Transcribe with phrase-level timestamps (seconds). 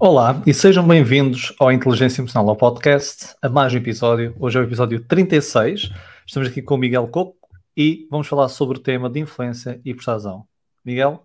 [0.00, 4.32] Olá e sejam bem-vindos ao Inteligência Emocional, ao podcast, a mais um episódio.
[4.38, 5.90] Hoje é o episódio 36.
[6.24, 7.36] Estamos aqui com o Miguel Coco
[7.76, 10.46] e vamos falar sobre o tema de influência e persuasão.
[10.84, 11.24] Miguel,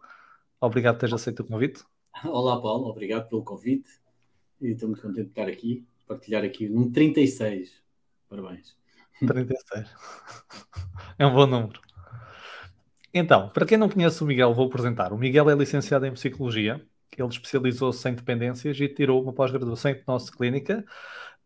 [0.59, 1.83] obrigado por teres aceito o convite.
[2.25, 3.87] Olá, Paulo, obrigado pelo convite
[4.59, 7.79] e estou muito contente de estar aqui, partilhar aqui num 36.
[8.27, 8.75] Parabéns.
[9.19, 9.87] 36.
[11.19, 11.79] É um bom número.
[13.13, 15.13] Então, para quem não conhece o Miguel, vou apresentar.
[15.13, 16.83] O Miguel é licenciado em Psicologia
[17.21, 20.85] ele especializou-se em dependências e tirou uma pós-graduação em hipnose clínica.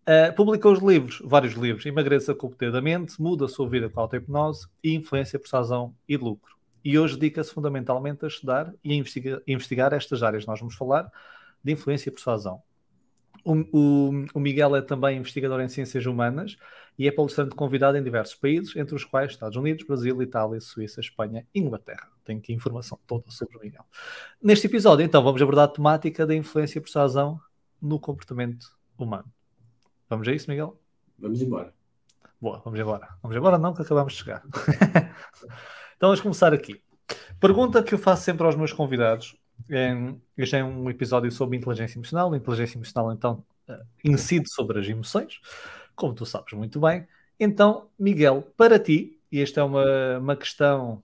[0.07, 3.99] Uh, publicou os livros, vários livros, Emagreça com da Mente, Muda a Sua Vida com
[3.99, 6.55] a Auto-Hipnose e Influência, Persuasão e Lucro.
[6.83, 11.11] E hoje dedica-se fundamentalmente a estudar e a investigar, investigar estas áreas nós vamos falar,
[11.61, 12.61] de influência e persuasão.
[13.43, 16.57] O, o, o, Miguel é também investigador em ciências humanas
[16.97, 20.99] e é palestrante convidado em diversos países, entre os quais Estados Unidos, Brasil, Itália, Suíça,
[20.99, 22.09] Espanha e Inglaterra.
[22.25, 23.85] Tenho aqui informação toda sobre o Miguel.
[24.41, 27.39] Neste episódio, então, vamos abordar a temática da influência e persuasão
[27.81, 29.31] no comportamento humano.
[30.09, 30.79] Vamos a isso, Miguel?
[31.19, 31.73] Vamos embora.
[32.41, 33.09] Boa, vamos embora.
[33.21, 34.43] Vamos embora, não, que acabamos de chegar.
[35.95, 36.81] então, vamos começar aqui.
[37.39, 39.37] Pergunta que eu faço sempre aos meus convidados
[40.37, 42.33] este é um episódio sobre inteligência emocional.
[42.33, 45.39] A inteligência emocional, então, eh, incide sobre as emoções,
[45.97, 47.05] como tu sabes muito bem.
[47.39, 51.03] Então, Miguel, para ti, e esta é uma, uma questão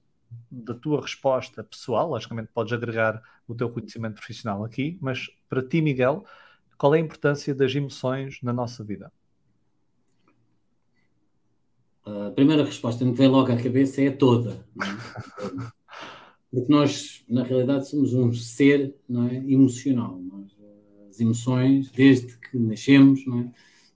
[0.49, 5.81] da tua resposta pessoal, logicamente podes agregar o teu conhecimento profissional aqui, mas para ti,
[5.81, 6.25] Miguel,
[6.77, 9.11] qual é a importância das emoções na nossa vida?
[12.05, 14.65] A primeira resposta que me vem logo à cabeça é toda.
[14.81, 15.71] É?
[16.51, 20.19] Porque nós, na realidade, somos um ser não é, emocional.
[20.19, 20.55] Nós,
[21.09, 23.51] as emoções, desde que nascemos, não é,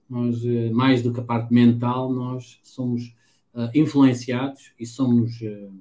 [0.08, 3.14] nós, eh, mais do que a parte mental, nós somos
[3.54, 5.40] uh, influenciados e somos.
[5.40, 5.72] Uh,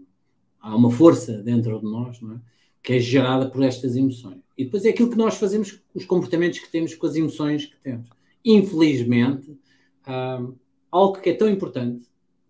[0.59, 2.41] há uma força dentro de nós não é,
[2.83, 4.41] que é gerada por estas emoções.
[4.57, 7.77] E depois é aquilo que nós fazemos, os comportamentos que temos com as emoções que
[7.79, 8.09] temos.
[8.43, 10.55] Infelizmente, uh,
[10.91, 12.05] algo que é tão importante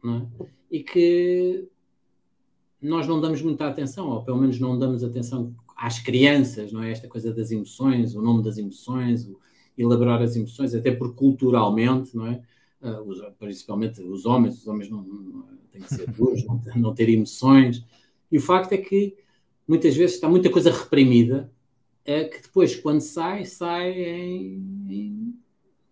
[0.06, 1.68] é, e que
[2.82, 6.92] nós não damos muita atenção, ou pelo menos não damos atenção às crianças, não é?
[6.92, 9.40] Esta coisa das emoções, o nome das emoções, o
[9.78, 12.42] elaborar as emoções, até porque culturalmente, não é?
[12.82, 17.10] Uh, principalmente os homens, os homens não, não têm que ser duros, não, não ter
[17.10, 17.86] emoções.
[18.32, 19.16] E o facto é que
[19.68, 21.52] muitas vezes está muita coisa reprimida,
[22.06, 25.34] é que depois, quando sai, sai em,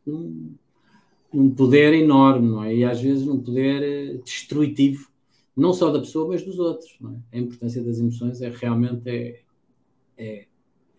[0.07, 2.73] em poder enorme, não é?
[2.73, 5.09] E às vezes num poder eh, destrutivo
[5.55, 6.97] não só da pessoa, mas dos outros.
[7.31, 7.37] É?
[7.37, 9.41] A importância das emoções é realmente é,
[10.17, 10.45] é,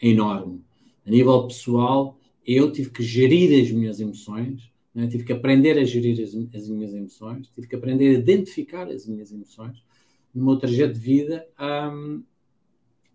[0.01, 0.65] enorme.
[1.07, 5.07] A nível pessoal, eu tive que gerir as minhas emoções, é?
[5.07, 9.07] tive que aprender a gerir as, as, minhas emoções, tive que aprender a identificar as
[9.07, 9.83] minhas emoções
[10.35, 12.23] no meu trajeto de vida, um,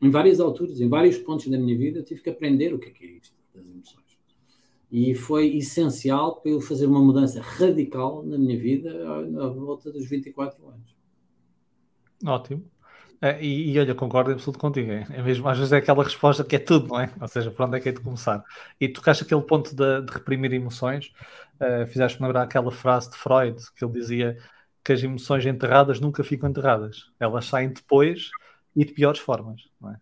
[0.01, 2.89] em várias alturas, em vários pontos da minha vida, eu tive que aprender o que
[2.89, 4.01] é, que é isto das emoções.
[4.91, 10.05] E foi essencial para eu fazer uma mudança radical na minha vida à volta dos
[10.05, 10.95] 24 anos.
[12.25, 12.65] Ótimo.
[13.23, 14.91] É, e, e, olha, concordo absoluto contigo.
[14.91, 17.13] É, é, mesmo, às vezes é aquela resposta que é tudo, não é?
[17.21, 18.43] Ou seja, por onde é que é de começar?
[18.79, 21.13] E tocaste aquele ponto de, de reprimir emoções,
[21.59, 24.37] uh, fizeste-me lembrar aquela frase de Freud, que ele dizia
[24.83, 27.11] que as emoções enterradas nunca ficam enterradas.
[27.19, 28.31] Elas saem depois
[28.75, 29.97] e de piores formas, não é?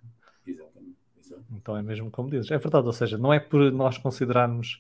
[0.48, 0.96] Exatamente.
[1.20, 1.54] Exatamente.
[1.54, 2.50] Então é mesmo como dizes.
[2.52, 4.80] É verdade, ou seja, não é por nós considerarmos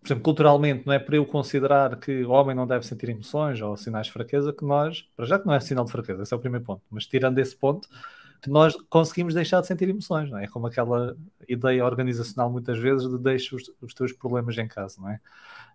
[0.00, 3.60] por exemplo, culturalmente, não é para eu considerar que o homem não deve sentir emoções
[3.60, 6.32] ou sinais de fraqueza que nós, para já que não é sinal de fraqueza, esse
[6.32, 7.86] é o primeiro ponto, mas tirando esse ponto,
[8.40, 10.44] que nós conseguimos deixar de sentir emoções, não é?
[10.44, 11.14] É como aquela
[11.46, 15.20] ideia organizacional muitas vezes de deixar os, os teus problemas em casa, não é?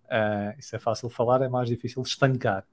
[0.06, 2.66] Uh, isso é fácil falar, é mais difícil estancar.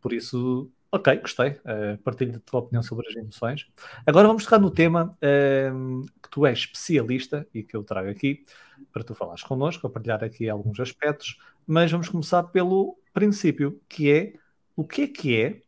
[0.00, 1.50] Por isso, ok, gostei.
[1.50, 3.66] Uh, partilho a tua opinião sobre as emoções.
[4.06, 8.44] Agora vamos tocar no tema uh, que tu és especialista e que eu trago aqui,
[8.92, 14.10] para tu falares connosco, a partilhar aqui alguns aspectos, mas vamos começar pelo princípio, que
[14.10, 14.34] é
[14.76, 15.60] o que é que é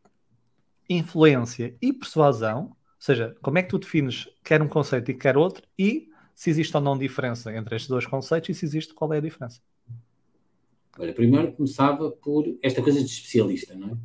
[0.89, 5.37] influência e persuasão, ou seja, como é que tu defines quer um conceito e quer
[5.37, 9.13] outro, e se existe ou não diferença entre estes dois conceitos e se existe, qual
[9.13, 9.61] é a diferença?
[10.97, 13.97] Olha, primeiro começava por esta coisa de especialista, não é?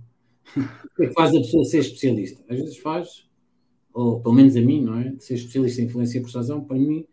[0.55, 2.45] O que é que faz a pessoa ser especialista?
[2.49, 3.27] Às vezes faz,
[3.93, 5.11] ou pelo menos a mim, não é?
[5.11, 7.07] De ser especialista em influência e persuasão, para mim,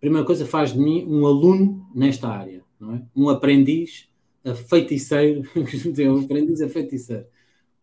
[0.00, 3.02] primeira coisa faz de mim um aluno nesta área, não é?
[3.14, 4.08] Um aprendiz
[4.44, 7.26] a feiticeiro, um aprendiz a feiticeiro.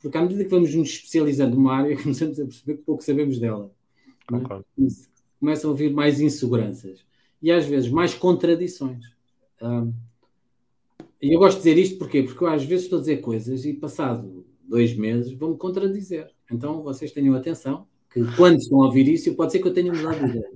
[0.01, 3.40] Porque à medida que vamos nos especializando numa área, começamos a perceber que pouco sabemos
[3.40, 3.72] dela.
[4.34, 4.62] É?
[5.40, 7.06] Começam a ouvir mais inseguranças
[7.42, 9.06] e às vezes mais contradições.
[9.62, 9.94] Um,
[11.22, 12.24] e eu gosto de dizer isto porquê?
[12.24, 16.30] porque eu às vezes estou a dizer coisas e passado dois meses vão-me contradizer.
[16.51, 19.92] Então vocês tenham atenção que quando estão a ouvir isso, pode ser que eu tenha
[19.92, 20.51] mudado de ideia.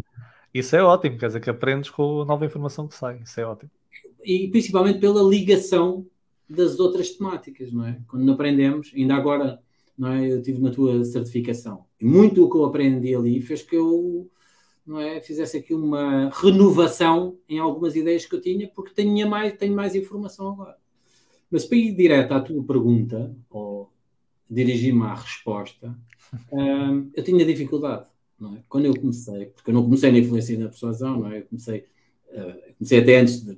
[0.54, 3.45] Isso é ótimo, quer dizer que aprendes com a nova informação que sai, isso é
[3.45, 3.71] ótimo.
[4.24, 6.06] E principalmente pela ligação
[6.48, 8.00] das outras temáticas, não é?
[8.07, 9.60] Quando aprendemos, ainda agora,
[9.98, 10.31] não é?
[10.31, 14.30] Eu tive na tua certificação e muito do que eu aprendi ali fez que eu
[14.86, 19.54] não é, fizesse aqui uma renovação em algumas ideias que eu tinha, porque tinha mais,
[19.54, 20.77] tenho mais informação agora.
[21.50, 23.93] Mas para ir direto à tua pergunta, ou
[24.50, 25.98] dirigir-me à resposta,
[26.51, 28.07] um, eu tinha dificuldade.
[28.42, 28.63] É?
[28.68, 31.40] Quando eu comecei, porque eu não comecei na influência e na persuasão, não é?
[31.40, 31.86] eu comecei,
[32.30, 33.57] uh, comecei até antes, de,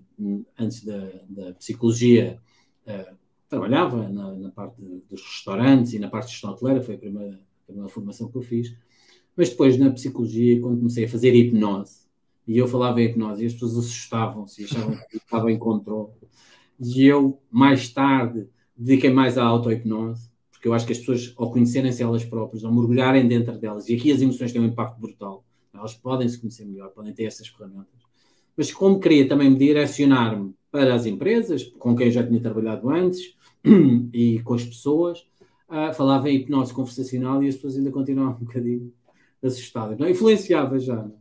[0.57, 2.39] antes da, da psicologia,
[2.85, 3.15] uh,
[3.49, 6.97] trabalhava na, na parte de, dos restaurantes e na parte de gestão hoteleira, foi a
[6.97, 8.75] primeira, a primeira formação que eu fiz.
[9.35, 12.05] Mas depois, na psicologia, quando comecei a fazer hipnose,
[12.47, 16.11] e eu falava em hipnose, e as pessoas assustavam-se e achavam que estava em controle.
[16.79, 18.47] E eu, mais tarde,
[18.77, 20.29] dediquei mais à auto-hipnose,
[20.65, 23.95] porque eu acho que as pessoas, ao conhecerem-se elas próprias, ao mergulharem dentro delas, e
[23.95, 27.47] aqui as emoções têm um impacto brutal, elas podem se conhecer melhor, podem ter essas
[27.47, 27.93] ferramentas.
[28.57, 32.89] Mas como queria também me direcionar-me para as empresas, com quem eu já tinha trabalhado
[32.89, 33.35] antes,
[34.11, 35.19] e com as pessoas,
[35.69, 38.91] uh, falava em hipnose conversacional e as pessoas ainda continuavam um bocadinho
[39.43, 40.09] assustadas, não?
[40.09, 40.95] Influenciava já.
[40.95, 41.19] Não?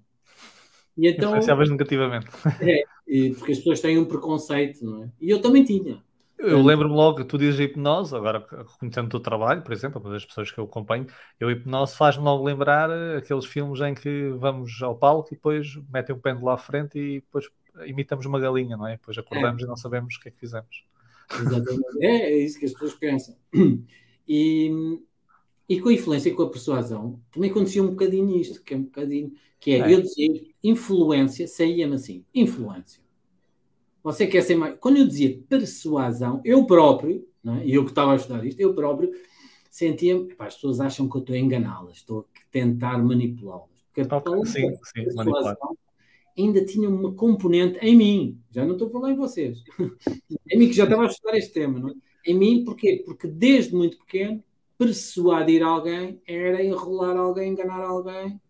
[0.97, 2.27] E então, Influenciavas negativamente.
[3.07, 5.11] É, porque as pessoas têm um preconceito, não é?
[5.21, 6.03] E eu também tinha.
[6.47, 8.41] Eu lembro-me logo, tu dizes hipnose, agora
[8.79, 11.07] conhecendo o teu trabalho, por exemplo, uma das pessoas que eu acompanho,
[11.41, 16.15] eu hipnose faz-me logo lembrar aqueles filmes em que vamos ao palco e depois metem
[16.15, 17.49] um pêndulo à frente e depois
[17.87, 18.93] imitamos uma galinha, não é?
[18.93, 19.65] Depois acordamos é.
[19.65, 20.85] e não sabemos o que é que fizemos.
[21.33, 22.05] Exatamente.
[22.05, 23.37] É, é isso que as pessoas pensam.
[24.27, 24.71] E,
[25.69, 28.77] e com a influência e com a persuasão, também acontecia um bocadinho isto, que é
[28.79, 29.93] um bocadinho, que é, é.
[29.93, 33.04] eu dizia influência, saía-me assim, influência.
[34.05, 34.77] Você quer ser mais.
[34.79, 37.67] Quando eu dizia persuasão, eu próprio, é?
[37.67, 39.11] e eu que estava a estudar isto, eu próprio
[39.71, 40.33] sentia-me.
[40.39, 43.71] As pessoas acham que eu estou a enganá-las, estou a tentar manipulá-las.
[43.93, 45.77] Porque a okay, sim, sim, persuasão
[46.37, 48.41] ainda tinha uma componente em mim.
[48.51, 49.63] Já não estou a falar em vocês.
[50.51, 51.95] em mim que já estava a estudar este tema, não é?
[52.27, 53.03] Em mim, porquê?
[53.05, 54.43] Porque desde muito pequeno
[54.77, 58.41] persuadir alguém era enrolar alguém, enganar alguém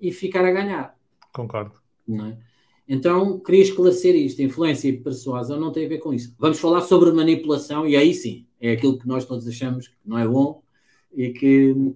[0.00, 0.96] e ficar a ganhar.
[1.32, 1.74] Concordo.
[2.08, 2.36] É?
[2.86, 4.42] Então, queria esclarecer isto.
[4.42, 6.34] Influência e persuasão não tem a ver com isso.
[6.38, 10.18] Vamos falar sobre manipulação e aí sim, é aquilo que nós todos achamos que não
[10.18, 10.62] é bom
[11.12, 11.94] e que, que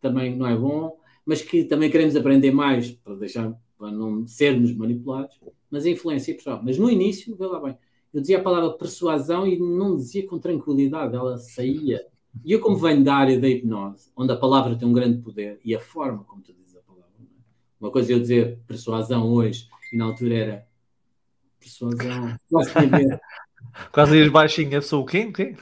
[0.00, 4.74] também não é bom, mas que também queremos aprender mais para deixar para não sermos
[4.74, 5.38] manipulados,
[5.70, 6.62] mas a influência e persuasão.
[6.64, 7.76] Mas no início, vê lá bem,
[8.12, 12.06] eu dizia a palavra persuasão e não dizia com tranquilidade, ela saía
[12.42, 15.60] e eu, como venho da área da hipnose, onde a palavra tem um grande poder
[15.64, 17.24] e a forma como tu dizes a palavra, é?
[17.78, 20.66] uma coisa é eu dizer persuasão hoje e na altura era
[21.60, 23.20] persuasão, quase tinha medo.
[23.92, 25.30] quase ias baixinho, eu sou o quê?
[25.32, 25.54] quê?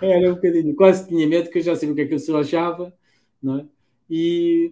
[0.00, 2.16] Era um bocadinho, quase tinha medo, que eu já sabia o que é que a
[2.16, 2.94] pessoa achava,
[3.42, 3.66] não é?
[4.08, 4.70] E,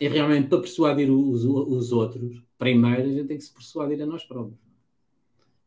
[0.00, 4.06] e realmente para persuadir os, os outros, primeiro a gente tem que se persuadir a
[4.06, 4.58] nós próprios.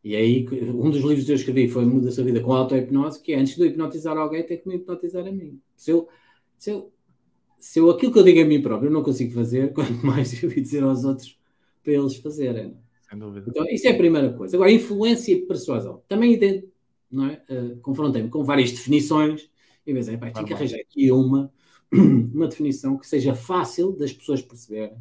[0.03, 3.21] E aí, um dos livros que eu escrevi foi Muda a sua vida com auto-hipnose,
[3.21, 5.59] que é antes de eu hipnotizar alguém, tem que me hipnotizar a mim.
[5.75, 6.07] Se eu,
[6.57, 6.91] se eu,
[7.59, 10.41] se eu aquilo que eu digo a mim próprio eu não consigo fazer, quanto mais
[10.43, 11.36] eu ia dizer aos outros
[11.87, 12.75] para eles fazerem.
[13.09, 13.45] Sem dúvida.
[13.49, 14.57] Então, isso é a primeira coisa.
[14.57, 16.01] Agora, influência e persuasão.
[16.07, 16.37] Também
[17.09, 17.41] não é?
[17.49, 19.49] Uh, confrontei-me com várias definições
[19.85, 21.51] e pensei, pá, tenho que arranjar aqui uma,
[21.93, 24.97] uma definição que seja fácil das pessoas perceberem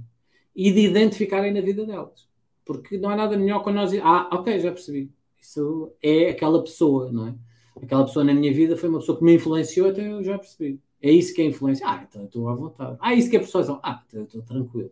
[0.54, 2.26] e de identificarem na vida delas
[2.66, 3.94] porque não há nada melhor quando nós.
[4.02, 5.10] Ah, ok, já percebi.
[5.40, 7.34] Isso é aquela pessoa, não é?
[7.80, 10.80] Aquela pessoa na minha vida foi uma pessoa que me influenciou, até eu já percebi.
[11.00, 11.86] É isso que é influência.
[11.86, 12.96] Ah, então estou à vontade.
[13.00, 13.78] Ah, isso que é persuasão.
[13.82, 14.90] Ah, então estou tranquilo.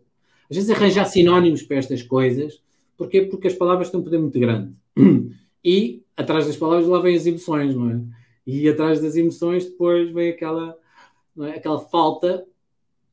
[0.49, 2.61] Às vezes arranjar sinónimos para estas coisas,
[2.97, 4.73] porque Porque as palavras têm um poder muito grande.
[5.67, 7.99] E atrás das palavras lá vêm as emoções, não é?
[8.45, 10.77] E atrás das emoções depois vem aquela,
[11.39, 11.49] é?
[11.49, 12.45] aquela falta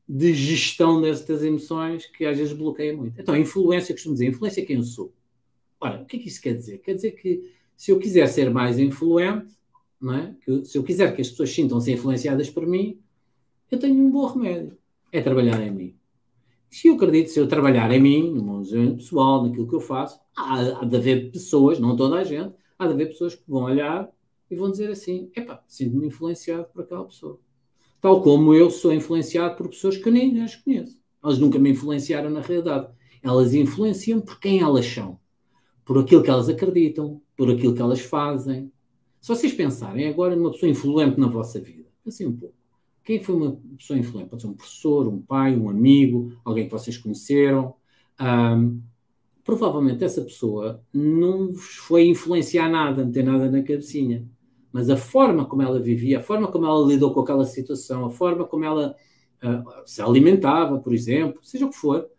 [0.07, 3.19] de gestão destas emoções que às vezes bloqueia muito.
[3.19, 5.11] Então, influência, costumo dizer, influência é quem eu sou.
[5.79, 6.77] Ora, o que é que isso quer dizer?
[6.77, 9.53] Quer dizer que se eu quiser ser mais influente,
[9.99, 10.35] não é?
[10.45, 12.99] que, se eu quiser que as pessoas sintam-se influenciadas por mim,
[13.71, 14.77] eu tenho um bom remédio.
[15.11, 15.95] É trabalhar em mim.
[16.73, 19.79] Se eu acredito, se eu trabalhar em mim, no meu desenvolvimento pessoal, naquilo que eu
[19.79, 23.43] faço, há, há de haver pessoas, não toda a gente, há de haver pessoas que
[23.47, 24.09] vão olhar
[24.49, 27.39] e vão dizer assim: epá, sinto-me influenciado por aquela pessoa.
[28.01, 30.99] Tal como eu sou influenciado por pessoas que eu nem as conheço.
[31.23, 32.87] Elas nunca me influenciaram na realidade.
[33.21, 35.19] Elas influenciam por quem elas são,
[35.85, 38.71] por aquilo que elas acreditam, por aquilo que elas fazem.
[39.21, 42.62] Se vocês pensarem agora numa pessoa influente na vossa vida, assim um pouco.
[43.03, 44.29] Quem foi uma pessoa influente?
[44.29, 47.75] Pode ser um professor, um pai, um amigo, alguém que vocês conheceram.
[48.19, 48.81] Um,
[49.43, 54.25] provavelmente essa pessoa não vos foi influenciar nada, não tem nada na cabecinha
[54.73, 58.09] mas a forma como ela vivia, a forma como ela lidou com aquela situação, a
[58.09, 58.95] forma como ela
[59.43, 62.09] uh, se alimentava, por exemplo, seja o que for,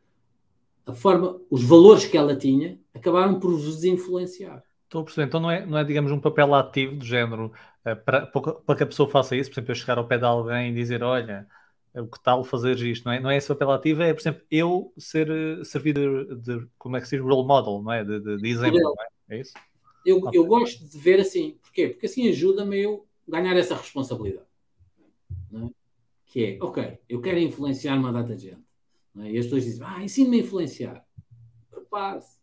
[0.87, 4.63] a forma, os valores que ela tinha acabaram por vos influenciar.
[4.85, 5.27] Estou a perceber.
[5.27, 7.51] Então não é, não é digamos, um papel ativo do género
[7.95, 10.71] para, para que a pessoa faça isso, por exemplo, eu chegar ao pé de alguém
[10.71, 11.47] e dizer, olha,
[11.95, 13.21] o que tal fazer isto, não é?
[13.21, 15.29] Não é esse papel ativo, é, por exemplo, eu ser,
[15.65, 18.03] servir de, de como é que se diz, role model, não é?
[18.03, 19.37] De, de, de exemplo, não é?
[19.37, 19.53] É isso?
[20.05, 21.59] Eu, eu gosto de ver assim.
[21.63, 21.89] Porquê?
[21.89, 24.47] Porque assim ajuda-me eu ganhar essa responsabilidade.
[25.53, 25.69] É?
[26.27, 28.65] Que é, ok, eu quero influenciar uma data de gente.
[29.19, 29.31] É?
[29.31, 31.07] E as pessoas dizem, ah, ensina-me a influenciar.
[31.71, 32.39] Prepare-se.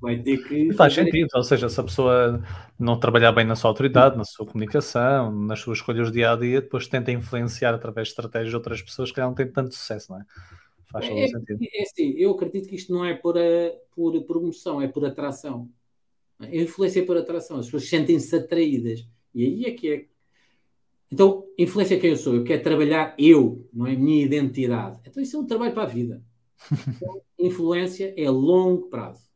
[0.00, 0.72] Vai ter que.
[0.72, 2.42] Faz sentido, ou seja, se a pessoa
[2.78, 6.60] não trabalhar bem na sua autoridade, na sua comunicação, nas suas escolhas dia a dia,
[6.60, 10.24] depois tenta influenciar através de estratégias outras pessoas que não têm tanto sucesso, não é?
[10.90, 11.62] Faz é, sentido.
[11.62, 15.04] É, é assim, eu acredito que isto não é por, a, por promoção, é por
[15.04, 15.68] atração.
[16.38, 19.06] A influência é por atração, as pessoas sentem-se atraídas.
[19.34, 20.04] E aí é que é.
[21.12, 23.94] Então, influência é quem eu sou, eu quero trabalhar eu, não é?
[23.94, 25.00] Minha identidade.
[25.04, 26.22] Então, isso é um trabalho para a vida.
[26.88, 29.28] Então, influência é a longo prazo.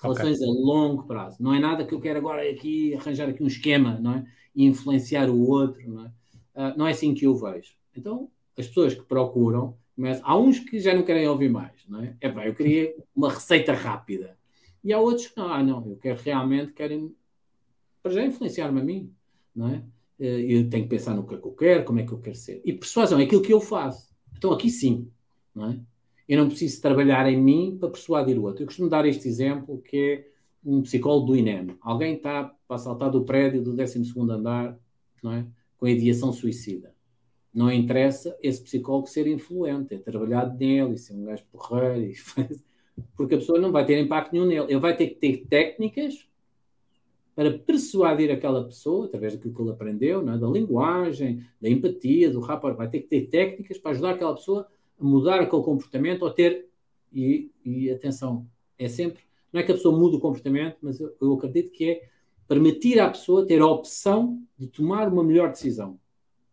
[0.00, 0.48] Relações okay.
[0.48, 1.36] a longo prazo.
[1.40, 4.26] Não é nada que eu quero agora aqui arranjar aqui um esquema, não é?
[4.54, 6.08] E influenciar o outro, não é?
[6.54, 7.72] Uh, não é assim que eu vejo.
[7.96, 9.76] Então, as pessoas que procuram,
[10.22, 12.16] há uns que já não querem ouvir mais, não é?
[12.20, 14.36] É pá, eu queria uma receita rápida.
[14.84, 17.14] E há outros que não, ah, não, eu quero realmente, querem
[18.02, 19.12] para já influenciar-me a mim,
[19.54, 19.82] não é?
[20.20, 22.20] Eh, eu tenho que pensar no que é que eu quero, como é que eu
[22.20, 22.60] quero ser.
[22.64, 24.14] E persuasão é aquilo que eu faço.
[24.36, 25.10] Então aqui sim,
[25.54, 25.80] não é?
[26.28, 28.62] Eu não preciso trabalhar em mim para persuadir o outro.
[28.62, 30.28] Eu costumo dar este exemplo que é
[30.64, 31.76] um psicólogo do INEM.
[31.80, 34.76] Alguém está para saltar do prédio do 12 andar,
[35.22, 35.46] não é?
[35.78, 36.92] Com a ideação suicida.
[37.54, 42.12] Não interessa esse psicólogo ser influente, é trabalhar nele e ser um gajo porreiro,
[43.16, 44.66] porque a pessoa não vai ter impacto nenhum nele.
[44.68, 46.28] Ele vai ter que ter técnicas
[47.34, 50.38] para persuadir aquela pessoa, através daquilo que ele aprendeu, é?
[50.38, 54.66] da linguagem, da empatia, do rapport, vai ter que ter técnicas para ajudar aquela pessoa
[54.98, 56.68] mudar aquele comportamento ou ter,
[57.12, 58.46] e, e atenção,
[58.78, 59.22] é sempre,
[59.52, 62.08] não é que a pessoa mude o comportamento, mas eu, eu acredito que é
[62.46, 65.98] permitir à pessoa ter a opção de tomar uma melhor decisão.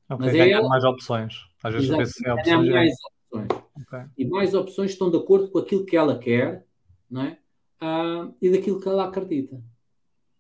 [0.10, 1.48] Ok, mas é ela, mais opções.
[1.64, 2.70] Às vezes se é opções.
[2.70, 2.94] Mais
[3.32, 3.64] opções.
[3.88, 4.06] Okay.
[4.18, 6.66] E mais opções estão de acordo com aquilo que ela quer
[7.14, 7.38] não é?
[7.80, 9.62] Ah, e daquilo que ela acredita.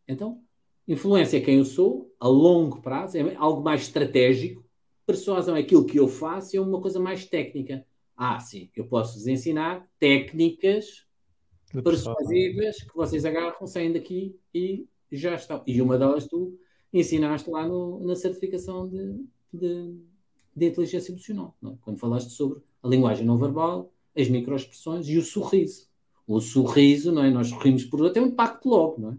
[0.07, 0.41] Então,
[0.87, 4.65] influência é quem eu sou, a longo prazo, é algo mais estratégico.
[5.05, 7.85] Persuasão é aquilo que eu faço, é uma coisa mais técnica.
[8.15, 11.05] Ah, sim, eu posso vos ensinar técnicas
[11.81, 15.63] persuasivas que vocês agarram, saem daqui e já estão.
[15.65, 16.57] E uma delas tu
[16.93, 19.95] ensinaste lá no, na certificação de, de,
[20.55, 21.71] de inteligência emocional, é?
[21.81, 25.87] quando falaste sobre a linguagem não verbal, as microexpressões e o sorriso.
[26.27, 27.31] O sorriso, não é?
[27.31, 29.17] nós sorrimos por tem um impacto logo, não é?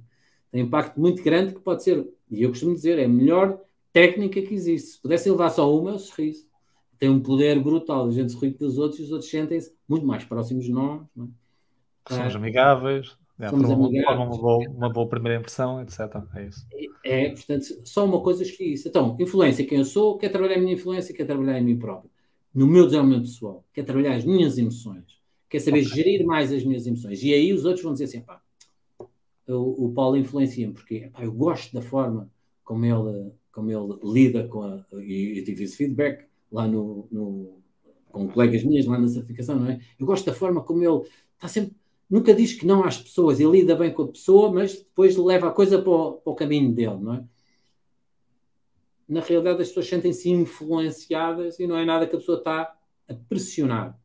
[0.53, 3.61] tem um impacto muito grande que pode ser, e eu costumo dizer, é a melhor
[3.93, 4.91] técnica que existe.
[4.91, 6.47] Se pudesse levar só uma, é o sorriso
[7.05, 8.09] tem um poder brutal.
[8.09, 11.03] A gente se ri pelos outros e os outros sentem-se muito mais próximos de nós.
[11.15, 11.27] Não
[12.11, 12.15] é?
[12.15, 14.27] Somos amigáveis, é, somos uma, amigáveis.
[14.27, 16.01] Uma, boa, uma boa primeira impressão, etc.
[16.35, 16.67] É isso.
[17.05, 18.89] É, portanto, só uma coisa que isso.
[18.89, 22.11] Então, influência, quem eu sou, quer trabalhar a minha influência, quer trabalhar em mim próprio.
[22.55, 25.21] No meu desenvolvimento pessoal, quer trabalhar as minhas emoções,
[25.51, 25.97] quer saber okay.
[25.97, 27.23] gerir mais as minhas emoções.
[27.23, 28.41] E aí os outros vão dizer assim, pá,
[29.47, 32.31] o, o Paulo influencia-me, porque pá, eu gosto da forma
[32.63, 34.83] como ele, como ele lida com a.
[35.03, 37.59] E eu tive esse feedback lá no, no,
[38.13, 39.81] com colegas minhas lá na certificação, não é?
[39.99, 41.03] Eu gosto da forma como ele
[41.35, 41.75] está sempre,
[42.09, 45.49] nunca diz que não às pessoas, ele lida bem com a pessoa, mas depois leva
[45.49, 47.25] a coisa para o, para o caminho dele, não é?
[49.07, 52.75] Na realidade, as pessoas sentem-se influenciadas e não é nada que a pessoa está
[53.07, 53.99] a pressionar.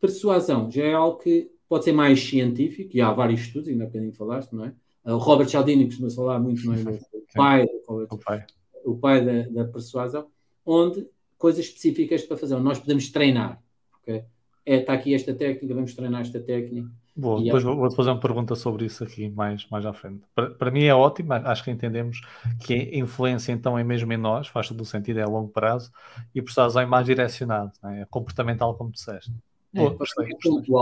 [0.00, 3.86] Persuasão já é algo que pode ser mais científico, e há vários estudos, ainda há
[3.86, 4.74] bocadinho falaste, não é?
[5.04, 6.76] O Robert Cialdini costuma falar muito, não é?
[7.30, 8.46] O pai, o pai,
[8.84, 10.26] o pai da, da persuasão,
[10.66, 11.06] onde
[11.40, 12.56] coisas específicas para fazer.
[12.58, 13.60] Nós podemos treinar.
[14.02, 14.22] Okay?
[14.64, 16.88] É, está aqui esta técnica, vamos treinar esta técnica.
[17.16, 17.66] Boa, depois é...
[17.66, 20.22] vou-te fazer uma pergunta sobre isso aqui mais, mais à frente.
[20.34, 22.20] Para, para mim é ótimo, acho que entendemos
[22.60, 25.48] que a influência então é mesmo em nós, faz todo o sentido, é a longo
[25.48, 25.90] prazo,
[26.34, 28.02] e por isso é mais direcionado, é?
[28.02, 29.32] é comportamental, como disseste.
[29.74, 30.76] É, Boa, gostei, gostei.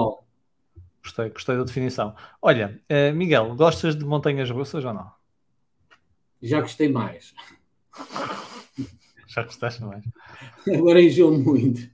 [1.03, 2.15] gostei, gostei da definição.
[2.43, 5.11] Olha, uh, Miguel, gostas de montanhas russas ou não?
[6.43, 7.33] Já gostei mais.
[9.29, 10.03] Já gostaste mais?
[10.75, 11.89] Agora enjoo muito.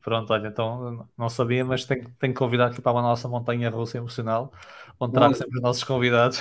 [0.00, 3.68] Pronto, olha, então não sabia, mas tenho, tenho que convidar aqui para a nossa montanha
[3.68, 4.52] russa emocional,
[5.00, 6.40] onde trago sempre os nossos convidados.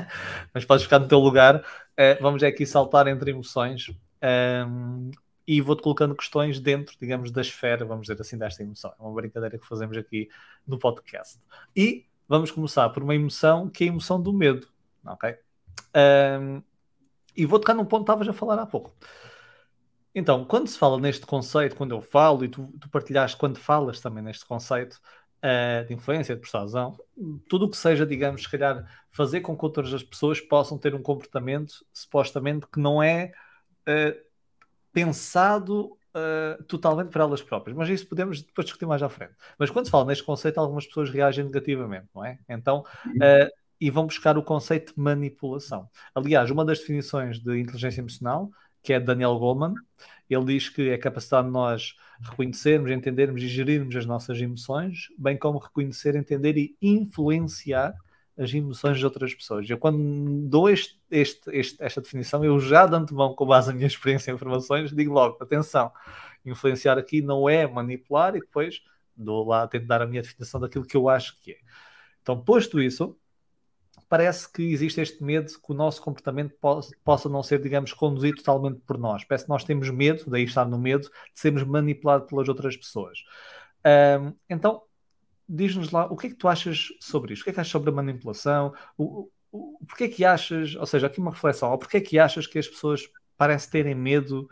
[0.54, 1.56] mas podes ficar no teu lugar.
[1.58, 3.90] Uh, vamos aqui saltar entre emoções
[4.22, 5.10] ehm,
[5.46, 8.94] e vou-te colocando questões dentro, digamos, da esfera, vamos dizer assim, desta emoção.
[8.98, 10.30] É uma brincadeira que fazemos aqui
[10.66, 11.38] no podcast.
[11.76, 14.66] E vamos começar por uma emoção que é a emoção do medo,
[15.04, 15.32] ok?
[15.32, 15.36] Um,
[15.94, 16.62] ehm,
[17.36, 18.94] e vou tocar num ponto que estavas a falar há pouco.
[20.14, 24.00] Então, quando se fala neste conceito, quando eu falo, e tu, tu partilhaste quando falas
[24.00, 25.00] também neste conceito,
[25.42, 26.96] uh, de influência, de persuasão,
[27.48, 30.94] tudo o que seja, digamos, se calhar, fazer com que outras as pessoas possam ter
[30.94, 33.32] um comportamento supostamente que não é
[33.88, 34.20] uh,
[34.92, 37.76] pensado uh, totalmente para elas próprias.
[37.76, 39.34] Mas isso podemos depois discutir mais à frente.
[39.58, 42.38] Mas quando se fala neste conceito, algumas pessoas reagem negativamente, não é?
[42.48, 42.84] Então,
[43.82, 45.90] e vão buscar o conceito de manipulação.
[46.14, 48.48] Aliás, uma das definições de inteligência emocional,
[48.80, 49.74] que é Daniel Goleman,
[50.30, 55.08] ele diz que é a capacidade de nós reconhecermos, entendermos e gerirmos as nossas emoções,
[55.18, 57.92] bem como reconhecer, entender e influenciar
[58.38, 59.68] as emoções de outras pessoas.
[59.68, 59.98] Eu, quando
[60.48, 64.30] dou este, este, este, esta definição, eu já de antemão, com base na minha experiência
[64.30, 65.90] e informações, digo logo: atenção,
[66.44, 68.80] influenciar aqui não é manipular, e depois
[69.16, 71.56] dou lá, tento dar a minha definição daquilo que eu acho que é.
[72.22, 73.18] Então, posto isso,
[74.12, 76.54] parece que existe este medo que o nosso comportamento
[77.02, 79.24] possa não ser, digamos, conduzido totalmente por nós.
[79.24, 83.24] Parece que nós temos medo, daí estar no medo, de sermos manipulados pelas outras pessoas.
[84.20, 84.82] Um, então,
[85.48, 87.40] diz-nos lá o que é que tu achas sobre isto?
[87.40, 88.74] O que é que achas sobre a manipulação?
[88.98, 92.46] O, o, porquê é que achas, ou seja, aqui uma reflexão, porquê é que achas
[92.46, 94.46] que as pessoas parecem terem medo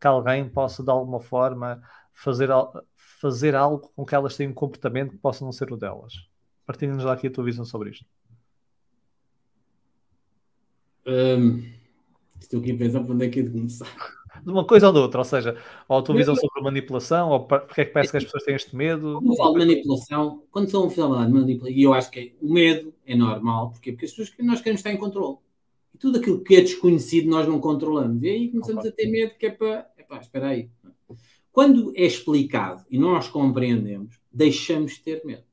[0.00, 1.80] que alguém possa de alguma forma
[2.12, 2.48] fazer,
[2.96, 6.14] fazer algo com que elas tenham um comportamento que possa não ser o delas?
[6.66, 8.04] Partilha-nos lá aqui a tua visão sobre isto.
[11.06, 11.62] Um,
[12.40, 13.88] estou aqui a pensar para onde é que é de começar.
[14.42, 15.56] De uma coisa ou de outra, ou seja,
[15.88, 18.54] ou a tua visão sobre manipulação, ou porque é que parece que as pessoas têm
[18.54, 19.20] este medo?
[19.22, 22.52] Quando falo de manipulação, quando estão a falar de manipulação, e eu acho que o
[22.52, 25.38] medo é normal, porque, porque as pessoas nós queremos estar em controle.
[25.94, 28.22] E tudo aquilo que é desconhecido nós não controlamos.
[28.22, 29.88] E aí começamos a ter medo que é para.
[29.96, 30.68] Epá, espera aí.
[31.52, 35.44] Quando é explicado e nós compreendemos, deixamos de ter medo.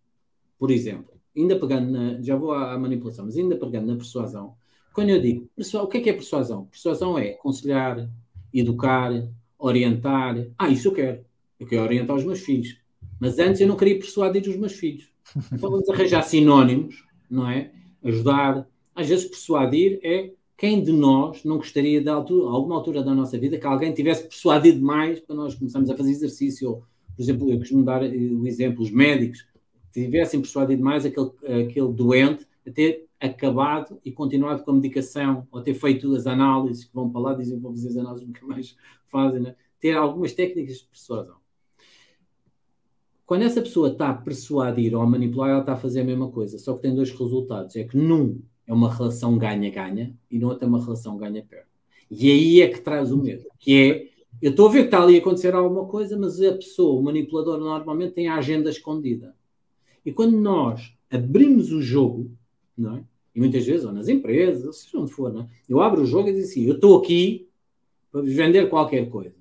[0.58, 2.22] Por exemplo, ainda pegando na.
[2.22, 4.56] Já vou à manipulação, mas ainda pegando na persuasão,
[4.94, 6.66] quando eu digo, o que é que é persuasão?
[6.66, 8.10] Persuasão é aconselhar,
[8.54, 9.12] educar,
[9.58, 10.48] orientar.
[10.58, 11.26] Ah, isso eu quero.
[11.60, 12.78] Eu quero orientar os meus filhos.
[13.20, 15.10] Mas antes eu não queria persuadir os meus filhos.
[15.54, 17.72] Então vamos arranjar sinónimos, não é?
[18.04, 18.68] Ajudar.
[18.94, 23.38] Às vezes persuadir é quem de nós não gostaria de altura, alguma altura da nossa
[23.38, 26.70] vida que alguém tivesse persuadido mais para nós começarmos a fazer exercício.
[26.70, 26.84] Ou,
[27.16, 29.46] por exemplo, eu costumo dar o exemplo, os médicos
[29.94, 31.32] tivessem persuadido mais aquele,
[31.64, 36.86] aquele doente a ter acabado e continuado com a medicação, ou ter feito as análises
[36.86, 39.56] que vão para lá, dizem que vão fazer as análises, nunca mais fazem, né?
[39.80, 41.36] ter algumas técnicas de persuasão.
[43.26, 46.30] Quando essa pessoa está a persuadir ou a manipular, ela está a fazer a mesma
[46.30, 47.76] coisa, só que tem dois resultados.
[47.76, 51.68] É que num é uma relação ganha-ganha e no outro é uma relação ganha-perde.
[52.10, 55.02] E aí é que traz o medo, que é eu estou a ver que está
[55.02, 59.36] ali a acontecer alguma coisa, mas a pessoa, o manipulador, normalmente tem a agenda escondida.
[60.06, 62.32] E quando nós abrimos o jogo,
[62.78, 63.04] não é?
[63.34, 65.48] E muitas vezes, ou nas empresas, ou seja onde for, não é?
[65.68, 67.48] eu abro o jogo e digo assim: eu estou aqui
[68.12, 69.36] para vender qualquer coisa.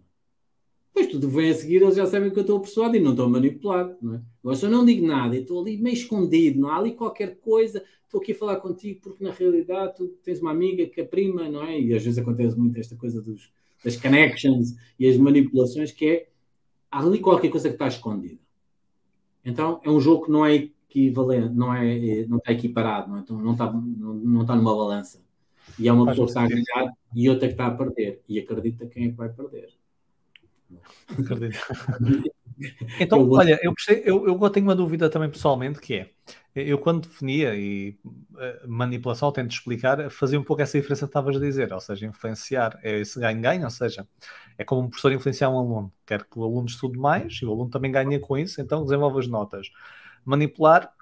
[0.92, 3.12] Pois tudo vem a seguir, eles já sabem que eu estou a persuadir e não
[3.12, 3.96] estou a manipular.
[4.00, 4.20] Não é?
[4.44, 8.20] Eu só não digo nada, estou ali meio escondido, não há ali qualquer coisa, estou
[8.20, 11.64] aqui a falar contigo porque na realidade tu tens uma amiga que é prima, não
[11.64, 11.81] é?
[11.81, 13.53] E às vezes acontece muito esta coisa dos,
[13.85, 16.29] das connections e as manipulações, que é
[16.90, 18.40] há ali qualquer coisa que está escondida.
[19.44, 23.20] Então é um jogo que não é equivalente, não, é, não está equiparado, não, é?
[23.20, 25.22] então, não, está, não, não está numa balança.
[25.79, 28.22] E é uma pessoa que está a ganhar e outra que está a perder.
[28.29, 29.68] E acredita quem é que vai perder.
[31.18, 31.59] Acredito.
[33.00, 36.11] Então, eu olha, eu, gostei, eu, eu tenho uma dúvida também pessoalmente que é,
[36.55, 41.37] eu quando definia e uh, manipulação, tento explicar, fazia um pouco essa diferença que estavas
[41.37, 44.07] a dizer, ou seja, influenciar é esse ganho-ganho, ou seja,
[44.59, 47.50] é como um professor influenciar um aluno, quer que o aluno estude mais e o
[47.50, 49.70] aluno também ganha com isso, então desenvolve as notas.
[50.24, 50.92] Manipular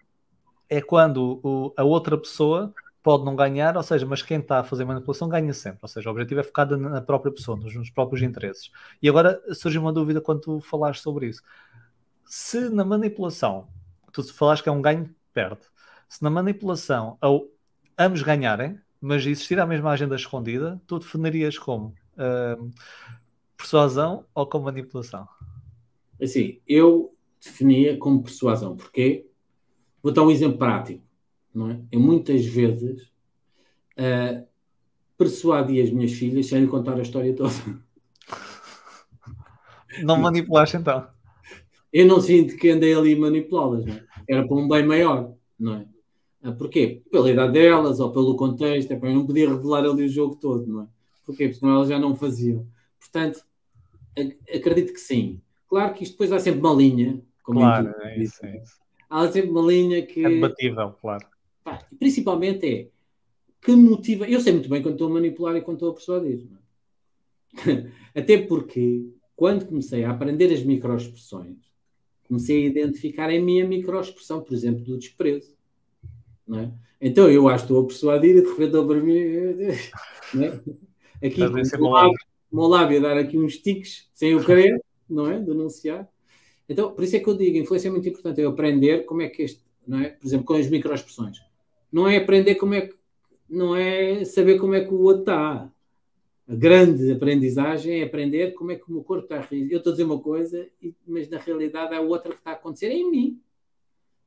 [0.68, 4.64] é quando o, a outra pessoa pode não ganhar, ou seja, mas quem está a
[4.64, 5.78] fazer manipulação ganha sempre.
[5.82, 8.70] Ou seja, o objetivo é focar na própria pessoa, nos, nos próprios interesses.
[9.02, 11.42] E agora surge uma dúvida quando tu falaste sobre isso.
[12.26, 13.68] Se na manipulação,
[14.12, 15.62] tu falaste que é um ganho, perde.
[16.08, 17.46] Se na manipulação ao,
[17.98, 22.70] ambos ganharem, mas existir a mesma agenda escondida, tu definirias como uh,
[23.56, 25.26] persuasão ou como manipulação?
[26.20, 27.14] Assim, eu
[27.48, 28.76] definia como persuasão.
[28.76, 29.26] Porquê?
[30.02, 31.02] Vou dar um exemplo prático.
[31.54, 31.80] Não é?
[31.90, 33.10] Eu muitas vezes
[33.98, 34.46] uh,
[35.16, 37.52] persuadi as minhas filhas sem lhe contar a história toda.
[40.02, 41.08] Não manipulaste então?
[41.92, 43.86] Eu não sinto que andei ali a manipulá-las.
[43.86, 44.04] É?
[44.28, 46.48] Era para um bem maior, não é?
[46.48, 47.02] Uh, porquê?
[47.10, 48.92] Pela idade delas ou pelo contexto.
[48.92, 50.86] É para eu não podia revelar ali o jogo todo, não é?
[51.24, 51.48] Porquê?
[51.48, 52.66] Porque senão elas já não faziam.
[53.00, 53.42] Portanto,
[54.54, 55.40] acredito que sim.
[55.68, 58.78] Claro que isto depois há sempre uma linha claro, é isso, é isso.
[59.08, 60.24] Há sempre uma linha que.
[60.24, 61.26] É debatível, claro.
[61.64, 62.88] Pá, principalmente é
[63.60, 64.28] que motiva.
[64.28, 66.46] Eu sei muito bem quando estou a manipular e quando estou a persuadir.
[67.66, 67.88] É?
[68.20, 71.56] Até porque quando comecei a aprender as microexpressões,
[72.26, 75.56] comecei a identificar a microexpressão, por exemplo, do desprezo.
[76.46, 76.72] Não é?
[77.00, 79.18] Então eu acho que estou a persuadir e de repente estou para mim.
[81.22, 81.26] É?
[81.26, 81.40] Aqui,
[81.78, 82.18] com o lábio,
[82.52, 85.40] meu lábio a dar aqui uns tiques sem eu querer, não é?
[85.40, 86.06] Denunciar.
[86.68, 89.28] Então, por isso é que eu digo, influência é muito importante, é aprender como é
[89.28, 90.10] que este, não é?
[90.10, 91.38] Por exemplo, com as microexpressões.
[91.90, 92.94] Não é aprender como é que,
[93.48, 95.72] não é saber como é que o outro está.
[96.46, 99.70] A grande aprendizagem é aprender como é que o meu corpo está a rir.
[99.70, 100.68] Eu estou a dizer uma coisa,
[101.06, 103.40] mas na realidade há outra que está a acontecer em mim,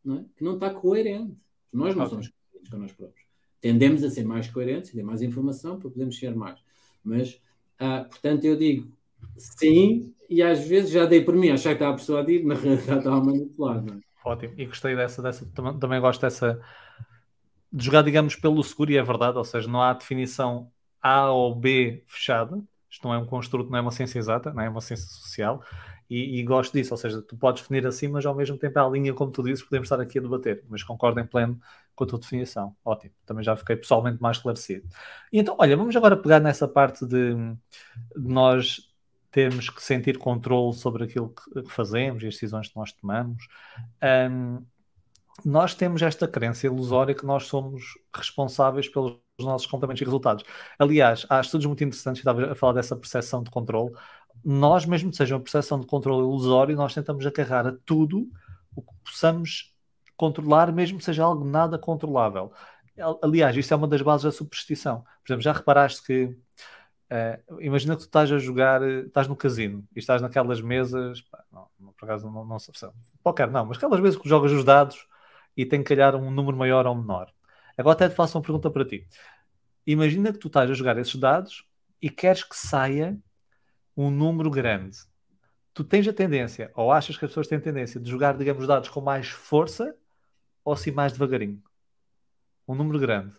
[0.03, 0.25] não é?
[0.35, 1.35] que não está coerente.
[1.71, 3.25] Nós não somos coerentes com nós próprios.
[3.59, 6.59] Tendemos a ser mais coerentes, ter mais informação para podermos ser mais.
[7.03, 7.39] Mas,
[7.77, 8.91] ah, portanto, eu digo
[9.37, 13.23] sim, e às vezes já dei por mim, achar que estava persuadido, na realidade estava
[13.23, 13.93] manipulado.
[13.93, 14.11] É?
[14.23, 16.61] Ótimo, e gostei dessa, dessa também, também gosto dessa
[17.71, 20.69] de jogar, digamos, pelo seguro e é verdade, ou seja, não há definição
[21.01, 24.61] A ou B fechada, isto não é um construto, não é uma ciência exata, não
[24.61, 25.63] é uma ciência social,
[26.09, 28.81] e, e, gosto disso, ou seja, tu podes definir assim, mas ao mesmo tempo é
[28.81, 31.57] a linha, como tu dizes, podemos estar aqui a debater, mas concordo em pleno
[31.95, 32.75] com a tua definição.
[32.83, 34.85] Ótimo, também já fiquei pessoalmente mais esclarecido.
[35.31, 38.90] E então, olha, vamos agora pegar nessa parte de, de nós
[39.31, 43.47] temos que sentir controle sobre aquilo que, fazemos e as decisões que nós tomamos.
[44.29, 44.63] Um,
[45.45, 50.43] nós temos esta crença ilusória que nós somos responsáveis pelos nossos comportamentos e resultados.
[50.77, 53.91] Aliás, há estudos muito interessantes que estava a falar dessa percepção de controle.
[54.43, 58.27] Nós, mesmo que seja uma percepção de controle ilusório, nós tentamos agarrar a tudo
[58.75, 59.73] o que possamos
[60.15, 62.51] controlar, mesmo que seja algo nada controlável.
[63.23, 65.01] Aliás, isso é uma das bases da superstição.
[65.01, 66.37] Por exemplo, já reparaste que
[67.11, 71.43] Uh, imagina que tu estás a jogar, estás no casino e estás naquelas mesas, pá,
[71.51, 72.73] não, por acaso não, não sei,
[73.21, 75.05] qualquer não, mas aquelas mesas que jogas os dados
[75.57, 77.29] e tem que calhar um número maior ou menor.
[77.77, 79.05] Agora até te faço uma pergunta para ti.
[79.85, 81.67] Imagina que tu estás a jogar esses dados
[82.01, 83.19] e queres que saia
[83.97, 84.97] um número grande.
[85.73, 88.65] Tu tens a tendência, ou achas que as pessoas têm a tendência de jogar, digamos,
[88.65, 89.93] dados com mais força
[90.63, 91.61] ou assim mais devagarinho?
[92.65, 93.35] Um número grande.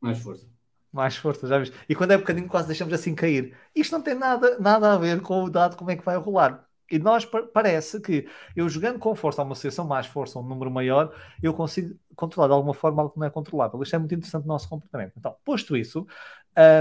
[0.00, 0.55] Mais força
[0.96, 1.76] mais força, já viste?
[1.88, 3.56] E quando é bocadinho quase deixamos assim cair.
[3.74, 6.66] Isto não tem nada, nada a ver com o dado como é que vai rolar.
[6.90, 11.14] E nós parece que eu jogando com força, uma associação mais força, um número maior,
[11.42, 13.82] eu consigo controlar de alguma forma algo que não é controlável.
[13.82, 15.12] Isto é muito interessante no nosso comportamento.
[15.16, 16.06] Então, posto isso,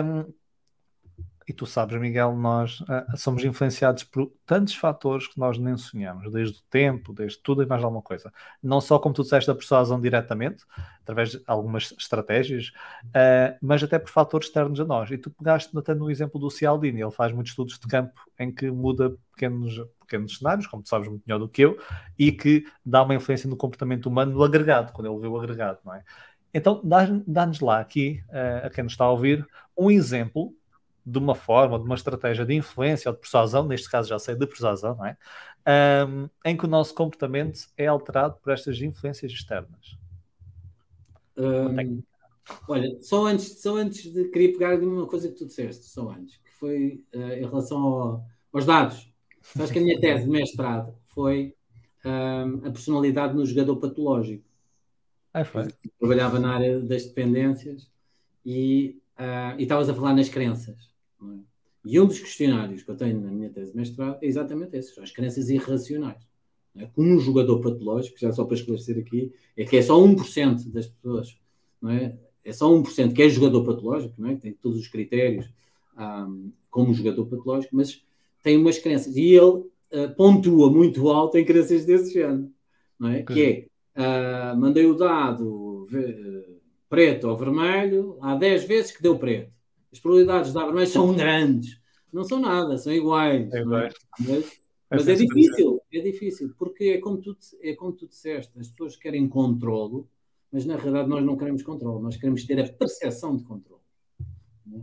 [0.03, 0.33] um,
[1.47, 6.31] e tu sabes, Miguel, nós uh, somos influenciados por tantos fatores que nós nem sonhamos,
[6.31, 8.33] desde o tempo, desde tudo e mais alguma coisa.
[8.63, 10.63] Não só, como tu disseste, da persuasão diretamente,
[11.01, 12.71] através de algumas estratégias,
[13.05, 15.11] uh, mas até por fatores externos a nós.
[15.11, 18.51] E tu pegaste até no exemplo do Cialdini, ele faz muitos estudos de campo em
[18.51, 21.77] que muda pequenos, pequenos cenários, como tu sabes muito melhor do que eu,
[22.17, 25.77] e que dá uma influência no comportamento humano no agregado, quando ele vê o agregado,
[25.85, 26.03] não é?
[26.51, 26.81] Então,
[27.27, 29.45] dá-nos lá aqui, uh, a quem nos está a ouvir,
[29.77, 30.53] um exemplo
[31.05, 34.35] de uma forma, de uma estratégia de influência ou de persuasão, neste caso já sei
[34.35, 35.17] de persuasão, não é?
[36.07, 39.97] Um, em que o nosso comportamento é alterado por estas influências externas.
[41.37, 42.01] Um,
[42.67, 46.09] olha, só antes, só antes de queria pegar de uma coisa que tu disseste, só
[46.09, 49.11] antes, que foi uh, em relação ao, aos dados.
[49.41, 51.55] Sabes que a minha tese de mestrado foi
[52.03, 54.43] um, a personalidade no jogador patológico.
[55.33, 55.67] Ah, foi.
[55.99, 57.91] trabalhava na área das dependências
[58.45, 60.94] e uh, estavas a falar nas crenças.
[61.33, 61.55] É?
[61.85, 64.99] E um dos questionários que eu tenho na minha tese de mestrado é exatamente esse,
[64.99, 66.17] as crenças irracionais.
[66.75, 66.87] É?
[66.87, 70.87] Como um jogador patológico, já só para esclarecer aqui, é que é só 1% das
[70.87, 71.37] pessoas,
[71.79, 72.17] não é?
[72.43, 74.35] É só 1% que é jogador patológico, não é?
[74.35, 75.47] Tem todos os critérios
[75.97, 78.03] um, como jogador patológico, mas
[78.41, 79.15] tem umas crenças.
[79.15, 82.51] E ele uh, pontua muito alto em crenças desse género,
[82.99, 83.23] não é?
[83.23, 86.59] Que é, uh, mandei o dado uh,
[86.89, 89.54] preto ou vermelho, há 10 vezes que deu preto
[89.95, 91.79] as probabilidades de vermelho são grandes.
[92.11, 93.51] Não são nada, são iguais.
[93.53, 93.63] É, é?
[93.65, 98.59] Mas, mas é, é difícil, é difícil, porque é como, tu, é como tu disseste,
[98.59, 100.07] as pessoas querem controlo,
[100.51, 103.81] mas na realidade nós não queremos controle, nós queremos ter a percepção de controle.
[104.73, 104.81] É?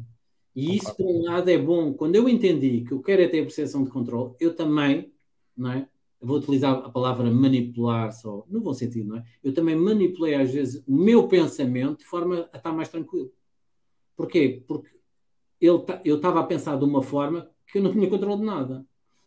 [0.56, 1.92] E isso, por um lado, é bom.
[1.92, 5.12] Quando eu entendi que eu quero é ter a percepção de controle, eu também,
[5.56, 5.88] não é?
[6.20, 9.24] vou utilizar a palavra manipular só, no bom sentido, não é?
[9.42, 13.32] Eu também manipulei às vezes o meu pensamento de forma a estar mais tranquilo.
[14.16, 14.62] Porquê?
[14.68, 15.01] Porque
[15.62, 18.84] eu estava a pensar de uma forma que eu não tinha controle de nada.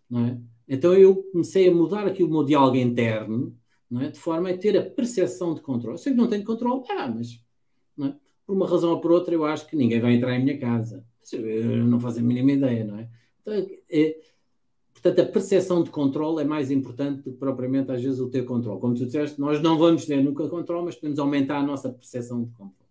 [0.10, 0.38] Não é?
[0.68, 3.56] Então eu comecei a mudar aqui o meu diálogo interno,
[3.90, 4.10] não é?
[4.10, 5.96] de forma a ter a percepção de controle.
[5.96, 7.40] Eu sei que não tenho controle, ah, mas
[8.06, 8.14] é?
[8.46, 11.06] por uma razão ou por outra eu acho que ninguém vai entrar em minha casa.
[11.32, 13.10] Eu não faço a mínima ideia, não é?
[13.42, 13.54] Então,
[13.90, 14.18] é
[14.94, 18.44] portanto, a percepção de controle é mais importante do que propriamente às vezes o ter
[18.44, 18.80] controle.
[18.80, 22.44] Como tu disseste, nós não vamos ter nunca controle, mas podemos aumentar a nossa percepção
[22.44, 22.85] de controle.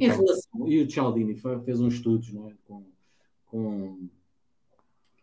[0.00, 2.52] Em relação, e o Cialdini fez uns estudos não é?
[2.66, 2.84] com,
[3.46, 4.08] com,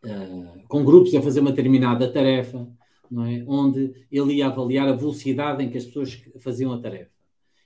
[0.06, 2.67] uh, com grupos a fazer uma determinada tarefa,
[3.10, 3.43] não é?
[3.47, 7.12] onde ele ia avaliar a velocidade em que as pessoas faziam a tarefa.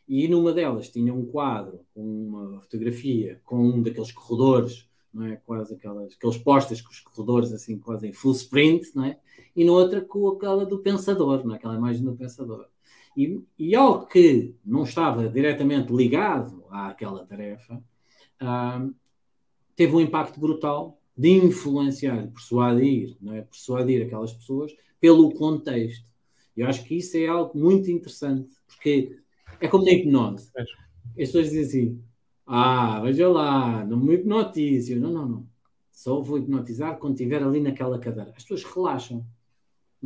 [0.08, 5.36] E numa delas tinha um quadro com uma fotografia com um daqueles corredores, não é?
[5.36, 9.19] quase aquelas, aqueles postas com os corredores assim quase em full sprint, não é?
[9.55, 11.58] e noutra com aquela do pensador, não é?
[11.58, 12.67] aquela imagem do pensador.
[13.15, 17.82] E, e algo que não estava diretamente ligado àquela tarefa,
[18.39, 18.88] ah,
[19.75, 23.41] teve um impacto brutal de influenciar, persuadir, não é?
[23.41, 26.10] persuadir aquelas pessoas pelo contexto.
[26.56, 29.17] Eu acho que isso é algo muito interessante, porque
[29.60, 30.51] é como na hipnose.
[30.56, 32.04] As pessoas dizem assim:
[32.45, 34.95] ah, veja lá, não me hipnotize.
[34.95, 35.47] Não, não, não.
[35.91, 38.32] Só vou hipnotizar quando estiver ali naquela cadeira.
[38.36, 39.25] As pessoas relaxam.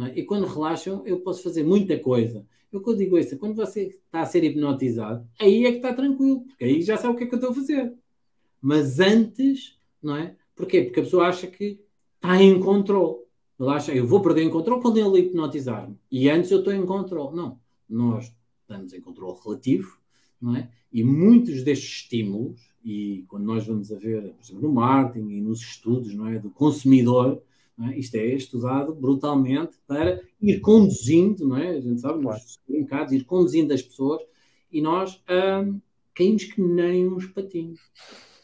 [0.05, 0.19] É?
[0.19, 2.45] E quando relaxam, eu posso fazer muita coisa.
[2.71, 6.41] Eu quando digo isso, quando você está a ser hipnotizado, aí é que está tranquilo,
[6.41, 7.93] porque aí já sabe o que é que eu estou a fazer.
[8.61, 10.35] Mas antes, não é?
[10.55, 10.83] Porquê?
[10.83, 11.79] Porque a pessoa acha que
[12.15, 13.17] está em controle.
[13.59, 15.97] Ele acha, eu vou perder em controle quando ele hipnotizar-me.
[16.11, 17.35] E antes eu estou em controle.
[17.35, 17.59] Não.
[17.89, 19.97] Nós estamos em controle relativo,
[20.39, 20.69] não é?
[20.93, 25.41] E muitos destes estímulos, e quando nós vamos a ver, por exemplo, no marketing e
[25.41, 26.39] nos estudos, não é?
[26.39, 27.41] Do consumidor,
[27.87, 27.97] é?
[27.97, 31.69] Isto é estudado brutalmente para ir conduzindo, não é?
[31.69, 32.39] A gente sabe, claro.
[32.41, 34.21] nos mercados, ir conduzindo as pessoas
[34.71, 35.21] e nós
[35.65, 35.79] hum,
[36.13, 37.79] caímos que nem uns patinhos.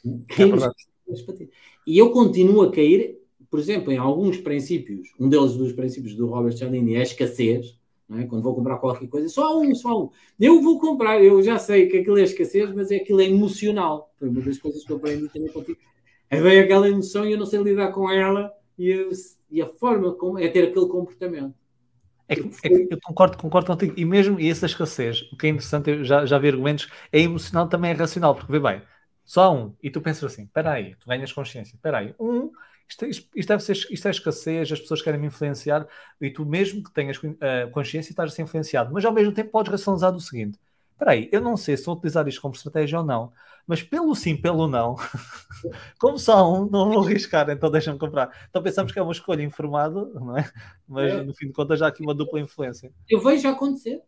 [0.05, 0.69] É caímos é
[1.07, 1.51] uns patinhos.
[1.85, 3.19] E eu continuo a cair,
[3.49, 5.09] por exemplo, em alguns princípios.
[5.19, 7.77] Um deles dos princípios do Robert Cialdini é a escassez.
[8.11, 8.23] É?
[8.25, 10.09] Quando vou comprar qualquer coisa, só um, só um.
[10.39, 14.13] Eu vou comprar, eu já sei que aquilo é escassez, mas é aquilo é emocional.
[14.17, 15.79] Foi uma das coisas que eu aprendi também contigo.
[16.29, 19.09] É bem aquela emoção e eu não sei lidar com ela e, a,
[19.51, 21.53] e a forma como é ter aquele comportamento.
[22.27, 23.93] É que, é que, eu concordo, concordo contigo.
[23.95, 27.67] E mesmo essa escassez, o que é interessante, eu já, já vi argumentos, é emocional
[27.67, 28.81] também é racional, porque vê bem,
[29.23, 32.51] só um, e tu pensas assim, espera aí, tu ganhas consciência, espera aí, um,
[32.87, 35.87] isto, isto, isto, deve ser, isto é escassez, as pessoas querem me influenciar,
[36.19, 39.51] e tu mesmo que tenhas uh, consciência estás a ser influenciado, mas ao mesmo tempo
[39.51, 40.59] podes racionalizar do seguinte,
[40.95, 43.31] espera aí, eu não sei se vou utilizar isto como estratégia ou não,
[43.67, 44.95] mas pelo sim, pelo não,
[45.99, 48.47] como só um, não vou arriscar, então deixa-me comprar.
[48.49, 50.49] Então pensamos que é uma escolha informada, não é?
[50.87, 51.23] Mas é.
[51.23, 52.91] no fim de contas já há aqui uma dupla influência.
[53.09, 54.01] Eu vejo acontecer.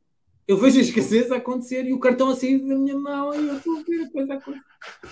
[0.48, 3.80] Eu vejo a escassez acontecer e o cartão assim da minha mão e eu estou
[3.80, 4.66] a ver a coisa acontecer.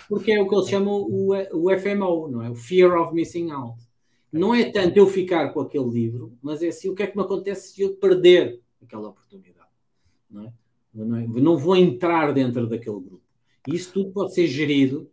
[0.08, 2.50] Porque é o que eles chamam o, o FMO, não é?
[2.50, 3.78] O Fear of Missing Out.
[4.32, 7.18] Não é tanto eu ficar com aquele livro, mas é assim, o que é que
[7.18, 9.68] me acontece se eu perder aquela oportunidade?
[10.30, 10.54] Não, é?
[11.04, 11.28] Não, é?
[11.28, 13.22] não vou entrar dentro daquele grupo.
[13.68, 15.10] Isso tudo pode ser gerido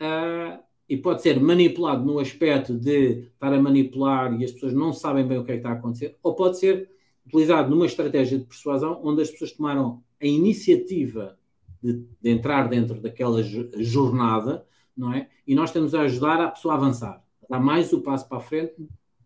[0.00, 4.92] uh, e pode ser manipulado no aspecto de estar a manipular e as pessoas não
[4.92, 6.88] sabem bem o que é que está a acontecer, ou pode ser
[7.26, 11.36] utilizado numa estratégia de persuasão onde as pessoas tomaram a iniciativa
[11.82, 14.64] de, de entrar dentro daquela jornada,
[14.96, 15.28] não é?
[15.46, 18.38] E nós estamos a ajudar a pessoa a avançar, a dar mais o passo para
[18.38, 18.74] a frente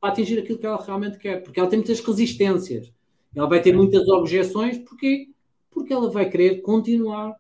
[0.00, 2.90] para atingir aquilo que ela realmente quer, porque ela tem muitas resistências,
[3.34, 5.28] ela vai ter muitas objeções, porque
[5.80, 7.34] porque ela vai querer continuar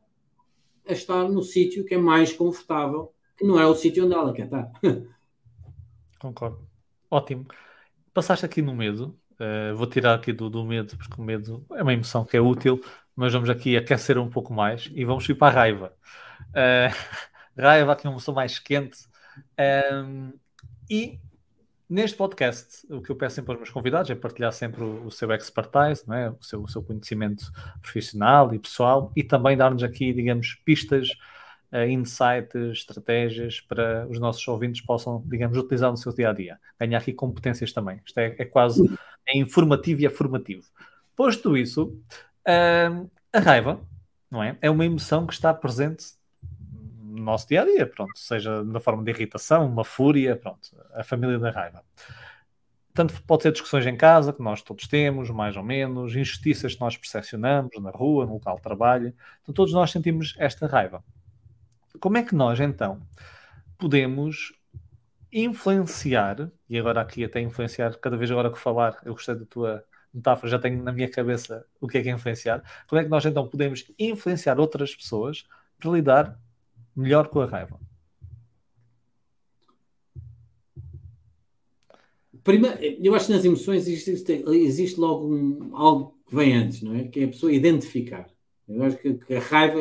[0.88, 4.32] a estar no sítio que é mais confortável, que não é o sítio onde ela
[4.32, 4.70] quer estar.
[6.18, 6.66] Concordo.
[7.10, 7.46] Ótimo.
[8.14, 9.14] Passaste aqui no medo.
[9.32, 12.40] Uh, vou tirar aqui do, do medo, porque o medo é uma emoção que é
[12.40, 12.82] útil,
[13.14, 15.92] mas vamos aqui aquecer um pouco mais e vamos ir para a raiva.
[16.48, 16.94] Uh,
[17.60, 18.98] raiva, aqui uma emoção mais quente.
[19.94, 20.32] Um,
[20.88, 21.20] e
[21.90, 25.10] Neste podcast, o que eu peço sempre aos meus convidados é partilhar sempre o, o
[25.10, 26.30] seu expertise, não é?
[26.30, 27.50] o, seu, o seu conhecimento
[27.82, 31.08] profissional e pessoal e também dar-nos aqui, digamos, pistas,
[31.72, 36.60] uh, insights, estratégias para os nossos ouvintes possam, digamos, utilizar no seu dia a dia.
[36.78, 38.00] Ganhar aqui competências também.
[38.06, 38.88] Isto é, é quase
[39.26, 40.62] é informativo e é formativo.
[41.16, 42.00] Posto isso,
[42.46, 43.80] uh, a raiva,
[44.30, 44.56] não é?
[44.62, 46.04] É uma emoção que está presente
[47.20, 51.04] no nosso dia a dia, pronto, seja na forma de irritação, uma fúria, pronto, a
[51.04, 51.84] família da raiva.
[52.92, 56.80] Tanto pode ser discussões em casa, que nós todos temos, mais ou menos, injustiças que
[56.80, 59.14] nós percepcionamos na rua, no local de trabalho.
[59.42, 61.04] Então, todos nós sentimos esta raiva.
[62.00, 63.00] Como é que nós, então,
[63.78, 64.52] podemos
[65.32, 69.84] influenciar, e agora aqui até influenciar, cada vez agora que falar, eu gostei da tua
[70.12, 72.62] metáfora, já tenho na minha cabeça o que é que é influenciar.
[72.88, 75.46] Como é que nós então podemos influenciar outras pessoas
[75.78, 76.38] para lidar
[77.00, 77.80] melhor com a raiva?
[82.42, 86.94] Primeiro, eu acho que nas emoções existe, existe logo um, algo que vem antes, não
[86.94, 87.04] é?
[87.04, 88.28] Que é a pessoa identificar.
[88.68, 89.80] Eu acho que, que a raiva.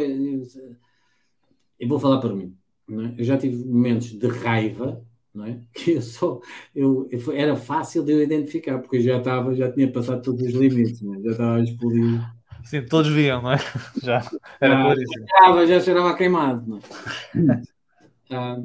[1.79, 2.55] Eu vou falar para mim.
[2.89, 3.21] É?
[3.21, 5.05] Eu já tive momentos de raiva,
[5.45, 5.59] é?
[5.73, 6.41] Que eu só.
[6.75, 10.41] Eu, eu, era fácil de eu identificar, porque eu já estava, já tinha passado todos
[10.41, 11.21] os limites, é?
[11.21, 13.57] já estava a explodir Sim, todos viam, não é?
[14.03, 15.25] Já era ah, claríssimo.
[15.25, 17.61] Já cheirava, já cheirava queimado, não é?
[18.31, 18.61] ah,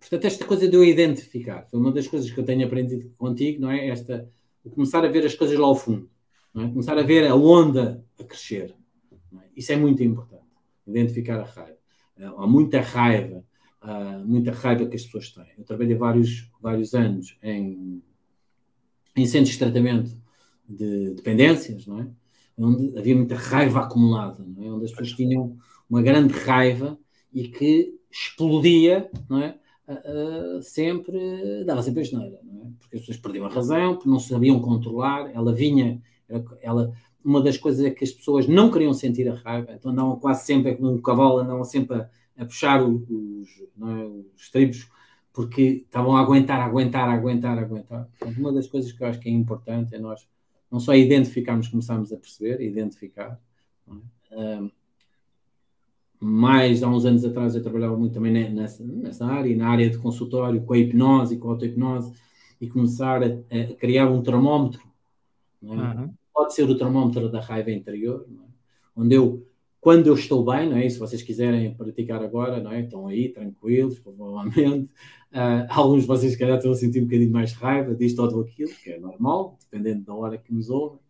[0.00, 3.60] portanto, esta coisa de eu identificar foi uma das coisas que eu tenho aprendido contigo,
[3.60, 3.88] não é?
[3.88, 4.28] Esta
[4.70, 6.08] começar a ver as coisas lá ao fundo,
[6.56, 6.60] é?
[6.68, 8.74] começar a ver a onda a crescer.
[9.12, 9.38] É?
[9.56, 10.44] Isso é muito importante,
[10.86, 11.76] identificar a raiva.
[12.18, 13.44] Há muita raiva,
[14.24, 15.52] muita raiva que as pessoas têm.
[15.58, 18.02] Eu trabalhei vários, vários anos em,
[19.14, 20.16] em centros de tratamento
[20.68, 22.08] de dependências, não é?
[22.58, 24.70] Onde havia muita raiva acumulada, é?
[24.70, 25.56] onde as pessoas tinham
[25.88, 26.98] uma grande raiva
[27.32, 29.58] e que explodia, não é?
[29.88, 32.66] Uh, sempre, dava sempre a geneira, é?
[32.80, 36.02] porque as pessoas perdiam a razão, porque não sabiam controlar, ela vinha,
[36.60, 36.92] ela,
[37.24, 40.44] uma das coisas é que as pessoas não queriam sentir a raiva, então andavam quase
[40.44, 44.06] sempre, é como um cavalo, andavam sempre a, a puxar os, é?
[44.34, 44.88] os tribos,
[45.32, 48.08] porque estavam a aguentar, a aguentar, a aguentar, a aguentar.
[48.18, 50.26] Portanto, uma das coisas que eu acho que é importante é nós
[50.70, 53.40] não só identificarmos, começarmos a perceber, identificar.
[53.88, 54.60] É?
[54.60, 54.70] Um,
[56.18, 59.98] mais há uns anos atrás eu trabalhava muito também nessa, nessa área, na área de
[59.98, 62.12] consultório, com a hipnose, com a auto-hipnose,
[62.60, 64.80] e começar a, a, criar um termómetro.
[65.62, 65.66] É?
[65.66, 66.14] Uhum.
[66.32, 68.46] Pode ser o termómetro da raiva interior, é?
[68.96, 69.46] onde eu,
[69.80, 70.88] quando eu estou bem, não é?
[70.88, 72.80] se vocês quiserem praticar agora, não é?
[72.80, 74.90] estão aí tranquilos, provavelmente.
[75.32, 78.42] Uh, alguns de vocês, se calhar, estão a sentir um bocadinho mais raiva disto ou
[78.42, 81.00] daquilo, que normal, dependendo da hora que nos ouvem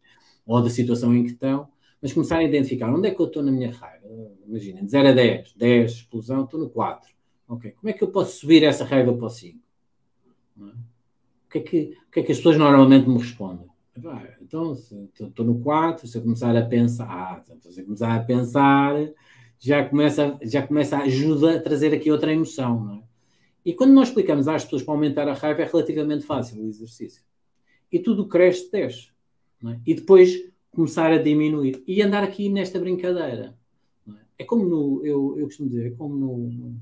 [0.46, 1.68] ou da situação em que estão
[2.00, 4.06] mas começar a identificar onde é que eu estou na minha raiva.
[4.46, 7.10] Imaginem, de 0 a 10, 10, explosão, estou no 4.
[7.48, 9.58] Ok, como é que eu posso subir essa raiva para o 5?
[10.58, 10.62] É?
[10.62, 10.72] O,
[11.50, 13.66] que é que, o que é que as pessoas normalmente me respondem?
[14.42, 18.22] então, estou no 4, se eu começar a pensar, ah, então, se eu começar a
[18.22, 18.94] pensar,
[19.58, 23.02] já começa, já começa a ajuda a trazer aqui outra emoção, não é?
[23.64, 27.25] E quando nós explicamos às pessoas para aumentar a raiva, é relativamente fácil o exercício.
[27.96, 29.10] E tudo cresce 10.
[29.64, 29.80] É?
[29.86, 33.56] E depois começar a diminuir e andar aqui nesta brincadeira.
[34.06, 34.42] É?
[34.42, 34.44] é?
[34.44, 36.76] como no, eu, eu costumo dizer, é como no,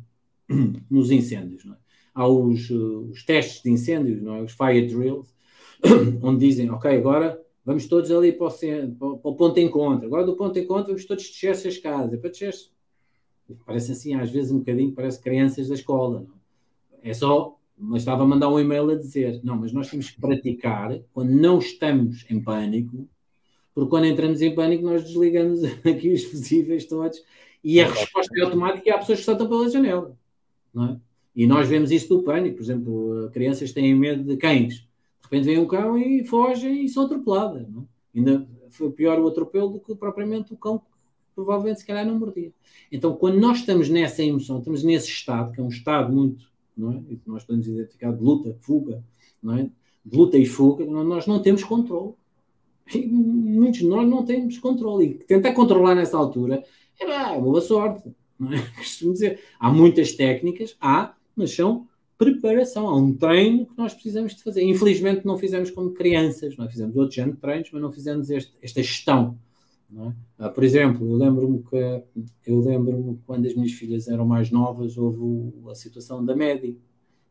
[0.91, 1.65] nos incêndios.
[1.67, 1.77] É?
[2.13, 4.43] Há os, os, testes de incêndios, não é?
[4.43, 5.33] os fire drills,
[6.21, 10.07] onde dizem, ok, agora vamos todos ali para o, centro, para o ponto de encontro.
[10.07, 11.77] Agora do ponto de encontro vamos todos descer as.
[12.13, 12.55] É para descer.
[13.65, 16.27] Parece assim, às vezes um bocadinho, parece crianças da escola.
[16.27, 16.35] Não?
[17.05, 20.21] É só, mas estava a mandar um e-mail a dizer, não, mas nós temos que
[20.21, 23.09] praticar quando não estamos em pânico,
[23.75, 27.23] porque quando entramos em pânico, nós desligamos aqui os fusíveis todos
[27.63, 30.17] e a resposta é automática e há pessoas que saltam pela janela.
[30.73, 30.97] Não é?
[31.35, 32.57] E nós vemos isso do pânico.
[32.57, 34.75] Por exemplo, crianças têm medo de cães.
[34.75, 34.85] De
[35.25, 37.67] repente vem um cão e fogem e são atropeladas.
[37.69, 38.19] Não é?
[38.19, 40.85] Ainda foi pior o atropelo do que propriamente o cão que
[41.35, 42.53] provavelmente se calhar não mordia.
[42.93, 46.93] Então, quando nós estamos nessa emoção, estamos nesse estado, que é um estado muito, não
[46.93, 47.03] é?
[47.09, 49.03] E nós podemos identificar de luta, fuga,
[49.43, 49.71] não é?
[50.05, 52.15] De luta e fuga, nós não temos controle
[52.93, 55.07] muitos de nós não temos controle.
[55.07, 56.63] E tentar controlar nessa altura
[57.01, 58.15] é, é boa sorte.
[58.39, 58.61] Não é?
[58.77, 64.35] Costumo dizer, há muitas técnicas, há, mas são preparação, há um treino que nós precisamos
[64.35, 64.63] de fazer.
[64.63, 66.69] Infelizmente não fizemos como crianças, não é?
[66.69, 69.39] fizemos outro género de treinos, mas não fizemos este, esta gestão.
[69.97, 70.13] É?
[70.39, 72.05] Ah, por exemplo, eu lembro-me que
[72.47, 76.75] eu lembro-me quando as minhas filhas eram mais novas, houve a situação da média.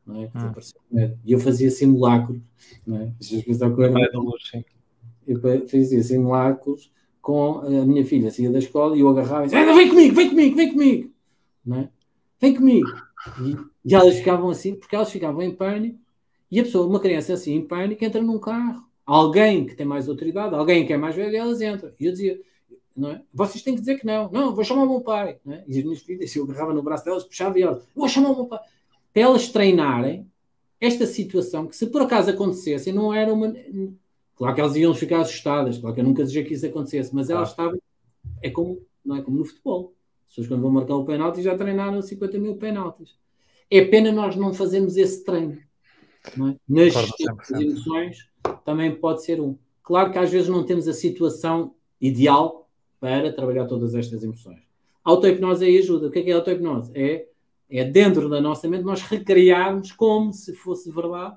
[0.05, 0.31] Não é?
[0.33, 0.53] ah.
[1.25, 2.39] E eu fazia simulacros.
[2.85, 3.13] Não é?
[5.27, 9.73] Eu fazia simulacros com a minha filha, saía da escola e eu agarrava e dizia,
[9.73, 11.11] vem comigo, vem comigo, vem comigo,
[11.71, 11.89] é?
[12.39, 12.89] vem comigo.
[13.41, 15.97] E, e, elas ficavam assim, porque elas ficavam em pânico,
[16.51, 18.83] e a pessoa, uma criança assim em pânico, entra num carro.
[19.05, 21.91] Alguém que tem mais autoridade, alguém que é mais velho, elas entram.
[21.97, 22.39] E eu dizia,
[22.95, 23.21] não é?
[23.33, 24.29] Vocês têm que dizer que não.
[24.31, 25.37] Não, vou chamar o meu pai.
[25.47, 25.63] É?
[25.67, 28.35] E as minhas filhas, eu agarrava no braço delas, puxava e elas, vou chamar o
[28.35, 28.59] meu pai.
[29.11, 30.29] Para elas treinarem
[30.79, 33.53] esta situação, que se por acaso acontecesse, não era uma
[34.35, 37.29] Claro que elas iam ficar assustadas, claro que eu nunca desejei que isso acontecesse, mas
[37.29, 37.79] elas estavam.
[38.41, 39.93] É como, não é como no futebol.
[40.25, 43.15] As pessoas, quando vão marcar o penalti, já treinaram 50 mil penaltis.
[43.69, 45.57] É pena nós não fazermos esse treino.
[46.35, 46.55] Não é?
[46.67, 46.93] Nas
[47.51, 48.29] emoções
[48.65, 49.57] também pode ser um.
[49.83, 52.62] Claro que às vezes não temos a situação ideal
[53.03, 54.61] para trabalhar todas estas emoções.
[55.03, 56.07] Auto-hipnose aí ajuda.
[56.07, 56.89] O que é, que é auto-hipnose?
[56.95, 57.27] É,
[57.69, 61.35] é dentro da nossa mente nós recriarmos como se fosse verdade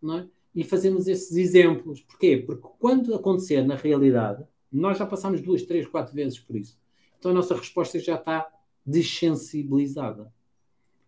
[0.00, 0.26] não é?
[0.54, 2.00] e fazemos esses exemplos.
[2.00, 2.38] Porquê?
[2.38, 6.80] Porque quando acontecer na realidade, nós já passamos duas, três, quatro vezes por isso.
[7.18, 8.48] Então a nossa resposta já está
[8.86, 10.32] desensibilizada.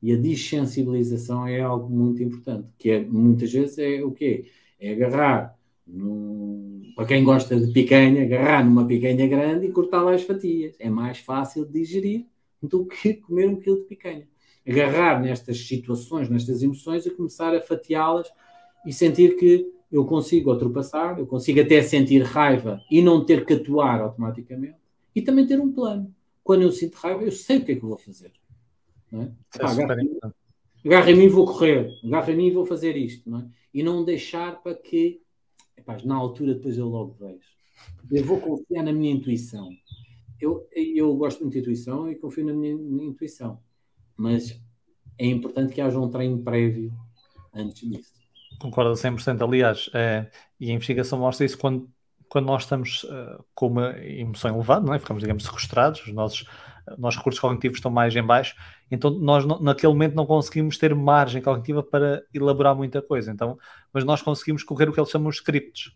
[0.03, 4.45] E a desensibilização é algo muito importante, que é, muitas vezes é o quê?
[4.79, 5.56] É agarrar,
[5.87, 10.75] num, para quem gosta de picanha, agarrar numa picanha grande e cortar lá as fatias.
[10.79, 12.27] É mais fácil de digerir
[12.63, 14.29] do que comer um quilo de picanha.
[14.67, 18.29] Agarrar nestas situações, nestas emoções e começar a fatiá-las
[18.85, 23.55] e sentir que eu consigo ultrapassar, eu consigo até sentir raiva e não ter que
[23.55, 24.77] atuar automaticamente
[25.15, 26.13] e também ter um plano.
[26.43, 28.33] Quando eu sinto raiva, eu sei o que é que vou fazer.
[29.11, 29.31] Não é?
[29.61, 29.71] Ah,
[30.85, 33.29] agarra em mim e vou correr, agarra em mim e vou fazer isto.
[33.29, 33.47] Não é?
[33.73, 35.21] E não deixar para que
[36.05, 37.57] na altura depois eu logo vejo.
[38.11, 39.71] Eu vou confiar na minha intuição.
[40.41, 43.61] Eu, eu gosto muito de intuição e confio na minha, minha intuição.
[44.17, 44.61] Mas
[45.19, 46.93] é importante que haja um treino prévio
[47.55, 48.13] antes disso.
[48.59, 49.43] Concordo 100%.
[49.43, 51.89] Aliás, é, e a investigação mostra isso quando,
[52.29, 54.99] quando nós estamos uh, com uma emoção elevada, não é?
[54.99, 56.47] ficamos, digamos, sequestrados, os nossos,
[56.99, 58.55] nossos recursos cognitivos estão mais em baixo,
[58.91, 63.31] então nós naquele momento não conseguimos ter margem cognitiva para elaborar muita coisa.
[63.31, 63.59] Então,
[63.93, 65.93] mas nós conseguimos correr o que eles chamam de scripts.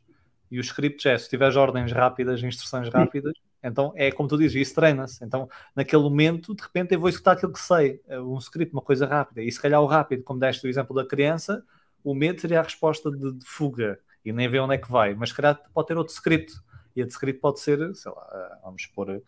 [0.51, 4.57] E os scripts é, se tiveres ordens rápidas, instruções rápidas, então é como tu dizes,
[4.57, 5.25] isso treina-se.
[5.25, 9.07] Então, naquele momento, de repente, eu vou executar aquilo que sei, um script, uma coisa
[9.07, 9.43] rápida.
[9.43, 11.63] E se calhar o rápido, como deste o exemplo da criança,
[12.03, 15.15] o medo seria a resposta de, de fuga e nem vê onde é que vai.
[15.15, 16.53] Mas se calhar pode ter outro script.
[16.97, 19.23] E esse script pode ser, sei lá, vamos pôr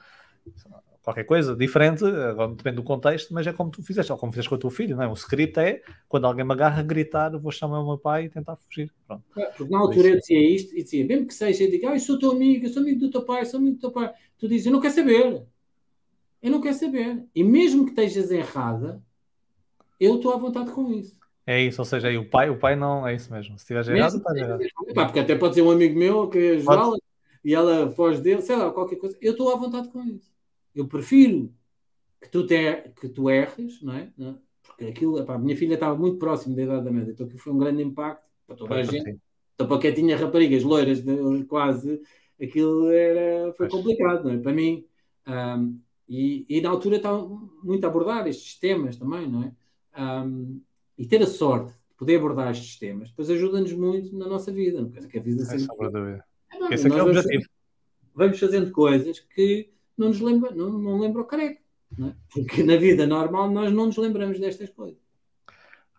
[1.03, 2.05] qualquer coisa diferente,
[2.57, 4.97] depende do contexto, mas é como tu fizeste, ou como fizeste com o teu filho,
[4.97, 5.09] não é?
[5.09, 8.57] O script é quando alguém me agarra, gritar, vou chamar o meu pai e tentar
[8.57, 8.91] fugir.
[9.07, 9.25] Pronto.
[9.37, 11.95] É, porque na altura eu dizia isto e dizia, mesmo que seja, eu digo, ah,
[11.95, 14.13] eu sou teu amigo, eu sou amigo do teu pai, sou amigo do teu pai.
[14.39, 15.43] Tu dizes, eu não quero saber.
[16.41, 17.25] Eu não quero saber.
[17.35, 19.03] E mesmo que estejas errada,
[19.99, 21.21] eu estou à vontade com isso.
[21.45, 23.59] É isso, ou seja, aí o pai, o pai não é isso mesmo.
[23.59, 24.61] Se estiveres errado, está errado.
[24.95, 26.97] Pá, porque até pode ser um amigo meu que é Joala
[27.45, 29.17] e ela foge dele, sei lá, qualquer coisa.
[29.21, 30.31] Eu estou à vontade com isso.
[30.75, 31.53] Eu prefiro
[32.21, 34.11] que tu, te, que tu erres, não é?
[34.63, 37.41] Porque aquilo, epá, a minha filha estava muito próximo da idade da média, então aquilo
[37.41, 39.19] foi um grande impacto para toda a gente.
[39.55, 41.03] Então, para quem tinha raparigas loiras,
[41.47, 42.01] quase,
[42.41, 44.39] aquilo era, foi complicado, não é?
[44.39, 44.85] Para mim.
[45.27, 47.27] Um, e, e, na altura estava
[47.63, 49.53] muito a abordar estes temas também, não é?
[50.03, 50.61] Um,
[50.99, 54.83] e ter a sorte de poder abordar estes temas, depois ajuda-nos muito na nossa vida,
[54.83, 55.07] não é?
[55.07, 55.67] Que a vida sempre...
[56.71, 57.45] É, Esse é, é o objetivo.
[58.15, 61.61] Vamos fazendo coisas que não nos lembra, não, não lembra o careca.
[62.01, 62.13] É?
[62.33, 65.01] Porque na vida normal nós não nos lembramos destas coisas.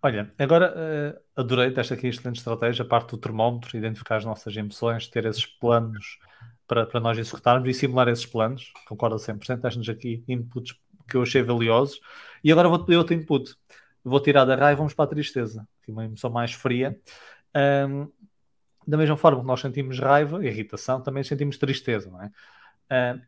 [0.01, 4.55] Olha, agora uh, adorei desta aqui excelente estratégia, a parte do termómetro, identificar as nossas
[4.57, 6.19] emoções, ter esses planos
[6.67, 8.73] para, para nós executarmos e simular esses planos.
[8.87, 9.61] Concordo 100%.
[9.61, 10.75] Deste-nos aqui inputs
[11.07, 12.01] que eu achei valiosos.
[12.43, 13.55] E agora vou-te pedir outro input.
[14.03, 16.99] Vou tirar da raiva e vamos para a tristeza, que é uma emoção mais fria.
[17.55, 18.11] Um,
[18.85, 22.31] da mesma forma que nós sentimos raiva, irritação, também sentimos tristeza, não é?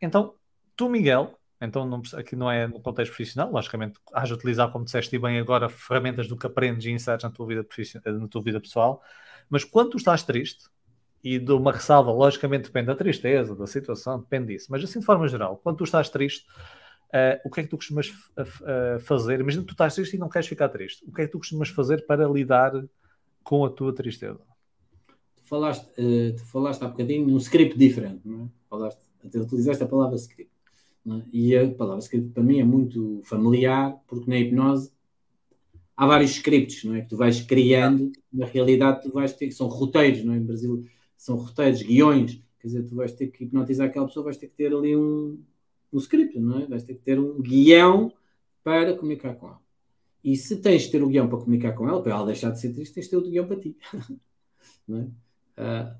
[0.01, 0.35] Então,
[0.75, 4.85] Tu, Miguel, então não, aqui não é no contexto profissional, logicamente, has de utilizar, como
[4.85, 7.65] disseste bem agora, ferramentas do que aprendes e insights na tua vida,
[8.05, 9.01] na tua vida pessoal,
[9.49, 10.65] mas quando tu estás triste,
[11.25, 15.05] e de uma ressalva, logicamente depende da tristeza, da situação, depende disso, mas assim de
[15.05, 16.45] forma geral, quando tu estás triste,
[17.09, 19.39] uh, o que é que tu costumas uh, fazer?
[19.39, 21.39] Imagina que tu estás triste e não queres ficar triste, o que é que tu
[21.39, 22.73] costumas fazer para lidar
[23.43, 24.39] com a tua tristeza?
[25.35, 28.47] Tu falaste, uh, falaste há bocadinho um script diferente, não é?
[28.69, 30.54] Falaste, utilizaste a palavra script.
[31.07, 31.21] É?
[31.31, 34.91] E a palavra script para mim é muito familiar, porque na hipnose
[35.95, 37.01] há vários scripts, não é?
[37.01, 40.37] Que tu vais criando, na realidade tu vais ter, são roteiros, não é?
[40.37, 40.83] Em Brasil
[41.15, 44.55] são roteiros, guiões, quer dizer, tu vais ter que hipnotizar aquela pessoa, vais ter que
[44.55, 45.39] ter ali um,
[45.93, 46.65] um script, não é?
[46.65, 48.11] Vais ter que ter um guião
[48.63, 49.61] para comunicar com ela.
[50.23, 52.59] E se tens de ter o guião para comunicar com ela, para ela deixar de
[52.59, 53.77] ser triste, tens de ter o guião para ti.
[54.87, 55.03] não é?
[55.61, 55.95] Uh,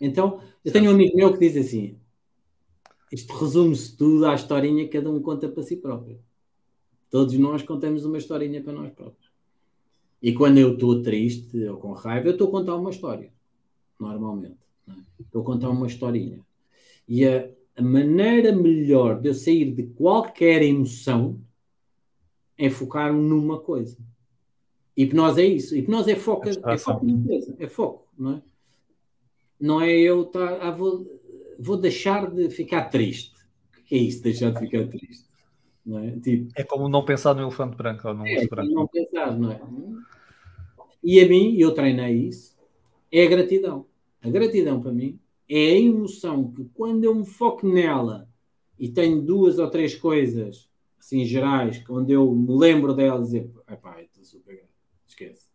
[0.00, 1.98] então, eu tenho um amigo meu que diz assim:
[3.12, 6.18] isto resume-se tudo à historinha que cada um conta para si próprio.
[7.10, 9.30] Todos nós contamos uma historinha para nós próprios.
[10.20, 13.30] E quando eu estou triste ou com raiva, eu estou a contar uma história.
[14.00, 14.58] Normalmente.
[14.88, 14.92] É?
[15.20, 16.40] Estou a contar uma historinha.
[17.06, 21.38] E a, a maneira melhor de eu sair de qualquer emoção
[22.56, 23.98] é focar numa coisa.
[24.96, 25.76] Hipnose é isso.
[25.76, 27.06] Hipnose é foco, é foco
[27.58, 28.42] é foco, não é?
[29.60, 31.06] Não é eu estar, ah, vou,
[31.58, 33.34] vou deixar de ficar triste.
[33.78, 35.24] O que é isso, deixar de ficar triste?
[35.86, 36.10] É?
[36.20, 38.72] Tipo, é como não pensar no elefante branco ou no é, branco.
[38.72, 39.60] Não pensar, não é?
[41.02, 42.56] E a mim, eu treinei isso,
[43.12, 43.86] é a gratidão.
[44.22, 48.26] A gratidão para mim é a emoção que quando eu me foco nela
[48.78, 53.52] e tenho duas ou três coisas assim gerais, onde eu me lembro delas e dizer,
[53.82, 54.70] pá, estou super grato,
[55.06, 55.46] esquece.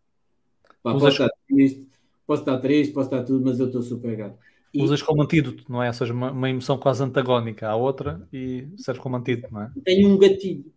[0.80, 1.88] Pá, posso, estar triste,
[2.24, 4.38] posso estar triste, posso estar tudo, mas eu estou super grato.
[4.72, 4.82] E...
[4.82, 5.88] Usas como antídoto, não é?
[5.88, 9.72] Ou seja, uma, uma, emoção quase antagónica à outra e serve como antídoto, não é?
[9.84, 10.72] Tenho um gatilho,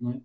[0.00, 0.20] não é?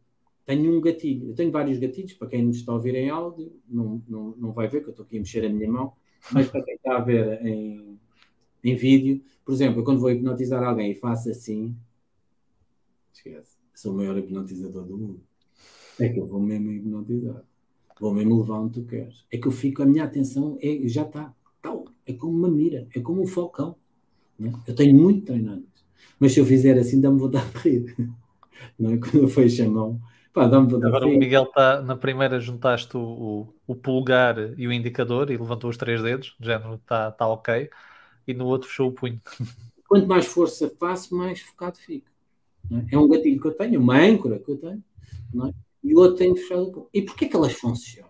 [0.46, 1.30] Tenho um gatilho.
[1.30, 4.52] Eu tenho vários gatilhos, para quem nos está a ouvir em áudio, não, não, não
[4.52, 5.94] vai ver, que eu estou aqui a mexer a minha mão,
[6.32, 8.00] mas para quem está a ver em,
[8.64, 11.76] em vídeo, por exemplo, eu quando vou hipnotizar alguém e faço assim,
[13.14, 15.22] esquece, sou o maior hipnotizador do mundo.
[16.00, 17.44] É que eu vou mesmo hipnotizar.
[18.00, 19.26] Vou mesmo levar onde tu queres.
[19.32, 21.34] É que eu fico, a minha atenção é, já está
[22.06, 23.76] é como uma mira, é como um falcão.
[24.42, 24.52] É?
[24.68, 25.64] Eu tenho muito treinado
[26.20, 27.96] Mas se eu fizer assim, dá-me vontade de rir.
[28.78, 28.98] Não é?
[28.98, 30.02] Quando eu fecho a mão,
[30.36, 34.74] Pá, dá Agora o Miguel está na primeira, juntaste o, o, o, pulgar e o
[34.74, 37.70] indicador e levantou os três dedos, de género está tá ok,
[38.28, 39.22] e no outro fechou o punho.
[39.88, 42.10] Quanto mais força faço, mais focado fico.
[42.70, 42.96] É?
[42.96, 43.00] é?
[43.00, 44.84] um gatilho que eu tenho, uma âncora que eu tenho,
[45.48, 45.54] é?
[45.82, 46.88] e o outro tem fechado o punho.
[46.94, 48.10] E porquê que elas funcionam?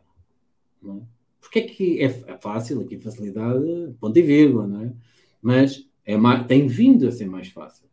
[0.82, 1.15] Não é?
[1.46, 3.64] Porquê que é, é fácil, aqui facilidade,
[4.00, 4.94] ponto e vírgula, não é?
[5.42, 7.86] Mas é mais, tem vindo a ser mais fácil.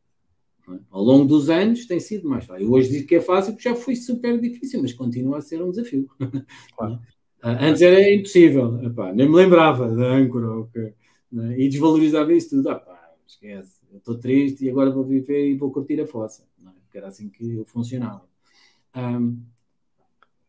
[0.70, 0.78] É?
[0.90, 2.64] Ao longo dos anos tem sido mais fácil.
[2.64, 5.62] Eu hoje digo que é fácil porque já foi super difícil, mas continua a ser
[5.62, 6.08] um desafio.
[6.76, 6.98] Claro.
[7.42, 10.46] Ah, antes era impossível, Epá, nem me lembrava da âncora
[11.30, 11.58] né?
[11.58, 12.70] e desvalorizava isso tudo.
[12.70, 16.46] Ah, pá, esquece, eu estou triste e agora vou viver e vou curtir a fossa.
[16.58, 16.74] Não é?
[16.84, 18.22] Porque era assim que eu funcionava.
[18.96, 19.42] Um,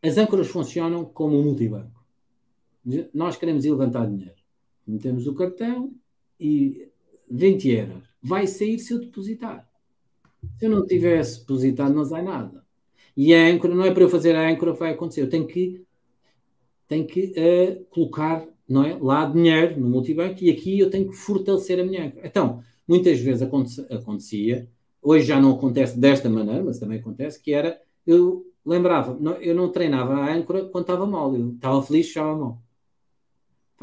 [0.00, 1.93] as âncoras funcionam como um multibanco.
[3.12, 4.34] Nós queremos ir levantar dinheiro.
[4.86, 5.92] Metemos o cartão
[6.38, 6.88] e
[7.30, 8.02] 20 euros.
[8.22, 9.68] Vai sair se eu depositar.
[10.58, 12.64] Se eu não tivesse depositado, não sai nada.
[13.16, 15.22] E a âncora, não é para eu fazer a âncora, vai acontecer.
[15.22, 15.84] Eu tenho que,
[16.88, 21.16] tenho que uh, colocar não é, lá dinheiro no multibanco e aqui eu tenho que
[21.16, 22.26] fortalecer a minha âncora.
[22.26, 23.42] Então, muitas vezes
[23.90, 24.68] acontecia,
[25.02, 29.70] hoje já não acontece desta maneira, mas também acontece, que era, eu lembrava, eu não
[29.70, 32.63] treinava a âncora quando estava mal, eu estava feliz, estava mal.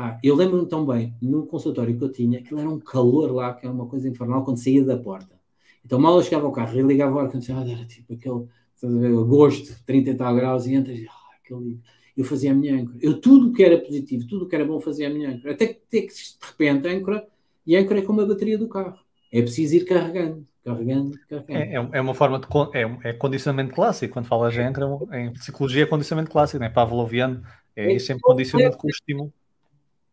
[0.01, 3.53] Pá, eu lembro-me tão bem, no consultório que eu tinha, aquilo era um calor lá,
[3.53, 5.39] que era uma coisa infernal quando saía da porta.
[5.85, 8.97] Então mal eu chegava ao carro e ligava o ar-condicionado, era tipo aquele, estás a
[8.97, 11.79] ver, agosto, 30 e tal graus, e entras, ah, aquele,
[12.17, 12.97] eu fazia a minha âncora.
[12.99, 15.53] Eu tudo que era positivo, tudo que era bom fazia a minha âncora.
[15.53, 16.07] Até que, de
[16.41, 17.27] repente, âncora,
[17.63, 18.97] e a âncora é como a bateria do carro.
[19.31, 21.59] É preciso ir carregando, carregando, carregando.
[21.59, 24.13] É, é, é uma forma de, é, é condicionamento clássico.
[24.13, 24.87] Quando falas de âncora,
[25.19, 26.69] em psicologia é condicionamento clássico, não é?
[26.71, 27.43] Pavloviano,
[27.75, 29.31] é, é sempre condicionamento com o estímulo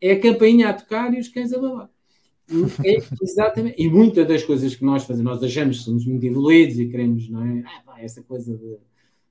[0.01, 1.89] é a campainha a tocar e os cães a babar.
[2.83, 3.81] É, exatamente.
[3.81, 7.29] E muitas das coisas que nós fazemos, nós achamos que somos muito evoluídos e queremos,
[7.29, 7.63] não é?
[7.65, 8.77] Ah, pá, essa coisa de,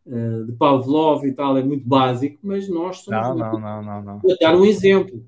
[0.07, 3.21] uh, de Pavlov e tal é muito básico, mas nós somos.
[3.21, 3.59] Não, muito...
[3.59, 4.19] não, não, não, não.
[4.21, 5.25] Vou dar um exemplo.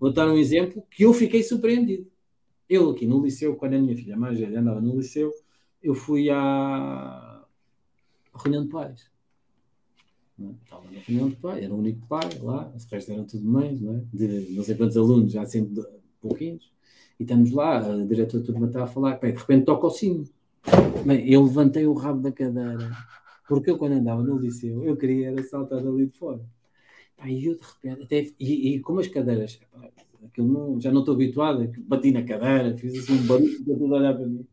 [0.00, 2.06] Vou dar um exemplo que eu fiquei surpreendido.
[2.68, 5.32] Eu aqui no liceu, quando a minha filha mais velha andava no liceu,
[5.82, 7.44] eu fui à
[8.34, 9.08] reunião de pais.
[10.38, 13.80] Estava na reunião de pai, era o único pai lá, os restos eram tudo mães,
[13.80, 14.02] não é?
[14.12, 15.82] De não sei quantos alunos, já sempre
[16.20, 16.70] pouquinhos.
[17.18, 19.90] E estamos lá, a diretora de turma está a falar, pá, de repente toca o
[19.90, 20.24] sino.
[21.06, 22.90] Bem, eu levantei o rabo da cadeira,
[23.48, 26.44] porque eu quando andava no liceu, eu queria era saltar ali de fora.
[27.24, 29.88] E eu de repente, até, e, e como as cadeiras, pá,
[30.22, 33.98] aquilo não, já não estou habituado, bati na cadeira, fiz assim um barulho, tudo a
[33.98, 34.46] olhar para mim.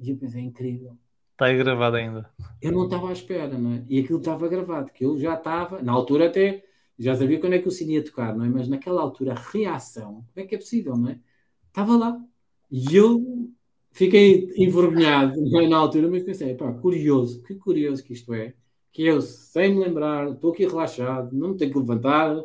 [0.00, 0.98] E eu pensei, é incrível
[1.38, 2.28] Está aí gravado ainda.
[2.60, 3.84] Eu não estava à espera, não é?
[3.88, 6.64] E aquilo estava gravado, que eu já estava, na altura até,
[6.98, 8.48] já sabia quando é que o sino ia tocar, não é?
[8.48, 11.20] Mas naquela altura, a reação, como é que é possível, não é?
[11.68, 12.20] Estava lá.
[12.68, 13.48] E eu
[13.92, 15.68] fiquei envergonhado é?
[15.68, 18.54] na altura, mas pensei, pá, curioso, que curioso que isto é,
[18.90, 22.36] que eu, sem me lembrar, estou aqui relaxado, não tenho que levantar,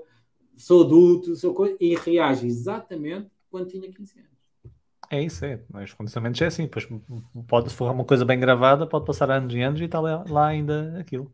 [0.56, 4.33] sou adulto, sou coisa, e reage exatamente quando tinha 15 anos.
[5.14, 5.60] É isso, é.
[5.72, 6.68] Mas condicionamentos é assim.
[6.68, 6.88] Pois
[7.48, 10.98] pode, se uma coisa bem gravada, pode passar anos e anos e está lá, ainda
[11.00, 11.32] aquilo.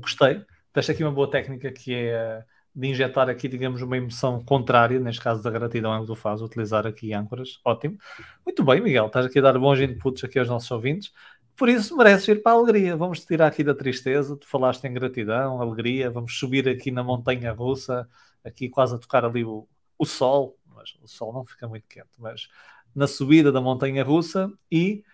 [0.00, 0.44] Gostei.
[0.74, 2.44] Deixa aqui uma boa técnica que é
[2.74, 6.44] de injetar aqui, digamos, uma emoção contrária, neste caso da gratidão é que tu fazes,
[6.44, 7.60] utilizar aqui âncoras.
[7.64, 7.96] Ótimo.
[8.44, 9.06] Muito bem, Miguel.
[9.06, 11.12] Estás aqui a dar bons inputs aqui aos nossos ouvintes.
[11.56, 12.96] Por isso, mereces ir para a alegria.
[12.96, 14.36] Vamos te tirar aqui da tristeza.
[14.36, 16.10] Tu falaste em gratidão, alegria.
[16.10, 18.08] Vamos subir aqui na montanha russa,
[18.44, 20.58] aqui quase a tocar ali o, o sol.
[20.74, 22.48] Mas o sol não fica muito quente, mas
[22.96, 25.04] na subida da montanha russa e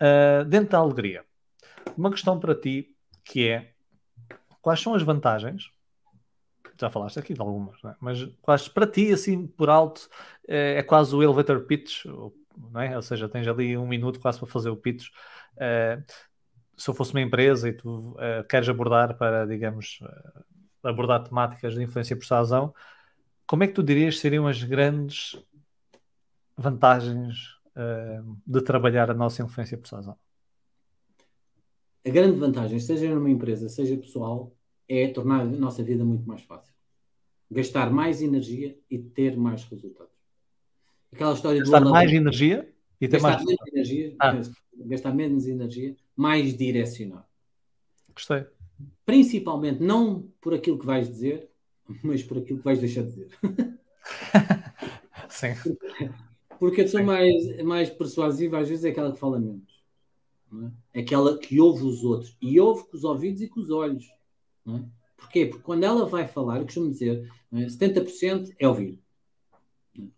[0.00, 1.22] uh, dentro da alegria.
[1.94, 3.72] Uma questão para ti que é
[4.62, 5.70] quais são as vantagens?
[6.80, 7.94] Já falaste aqui de algumas, é?
[8.00, 10.08] mas quais para ti, assim por alto,
[10.48, 12.96] é, é quase o elevator pitch, não é?
[12.96, 15.08] ou seja, tens ali um minuto quase para fazer o pitch.
[15.56, 16.02] Uh,
[16.74, 20.02] se eu fosse uma empresa e tu uh, queres abordar para, digamos,
[20.82, 22.74] abordar temáticas de influência por persuasão,
[23.46, 25.36] como é que tu dirias que seriam as grandes
[26.60, 30.16] vantagens uh, de trabalhar a nossa influência persuasão?
[32.06, 34.54] A grande vantagem, seja numa empresa, seja pessoal,
[34.88, 36.72] é tornar a nossa vida muito mais fácil.
[37.50, 40.12] Gastar mais energia e ter mais resultados.
[41.12, 44.40] Aquela história gastar mais energia e ter gastar mais menos energia, ah.
[44.86, 47.24] gastar menos energia, mais direcionado.
[48.14, 48.46] Gostei.
[49.04, 51.50] Principalmente não por aquilo que vais dizer,
[52.02, 53.28] mas por aquilo que vais deixar de dizer.
[55.28, 55.54] Sim.
[56.60, 59.82] Porque a pessoa mais, mais persuasiva às vezes é aquela que fala menos.
[60.92, 61.00] É?
[61.00, 62.36] Aquela que ouve os outros.
[62.40, 64.06] E ouve com os ouvidos e com os olhos.
[64.64, 64.84] Não é?
[65.16, 65.46] Porquê?
[65.46, 67.64] Porque quando ela vai falar, eu costumo dizer, é?
[67.64, 69.00] 70% é ouvir.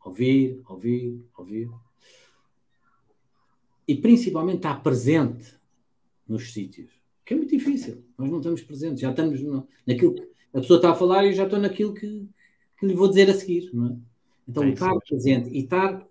[0.04, 1.70] Ouvir, ouvir, ouvir.
[3.86, 5.54] E principalmente estar presente
[6.26, 6.90] nos sítios.
[7.24, 8.04] Que é muito difícil.
[8.18, 11.28] Nós não estamos presentes, já estamos no, naquilo que a pessoa está a falar e
[11.28, 12.28] eu já estou naquilo que,
[12.78, 13.70] que lhe vou dizer a seguir.
[13.72, 13.96] Não é?
[14.48, 16.06] Então, é estar presente e estar,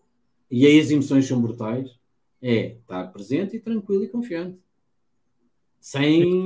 [0.52, 1.98] e aí as emoções são brutais,
[2.42, 4.60] é estar presente e tranquilo e confiante.
[5.80, 6.46] Sem,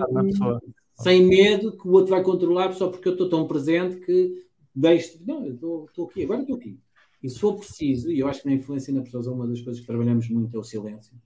[0.99, 5.19] sem medo que o outro vai controlar só porque eu estou tão presente que deixo.
[5.25, 6.79] Não, eu estou aqui, agora estou aqui.
[7.23, 9.81] E se for preciso, e eu acho que na influência na pessoa uma das coisas
[9.81, 11.19] que trabalhamos muito é o silêncio.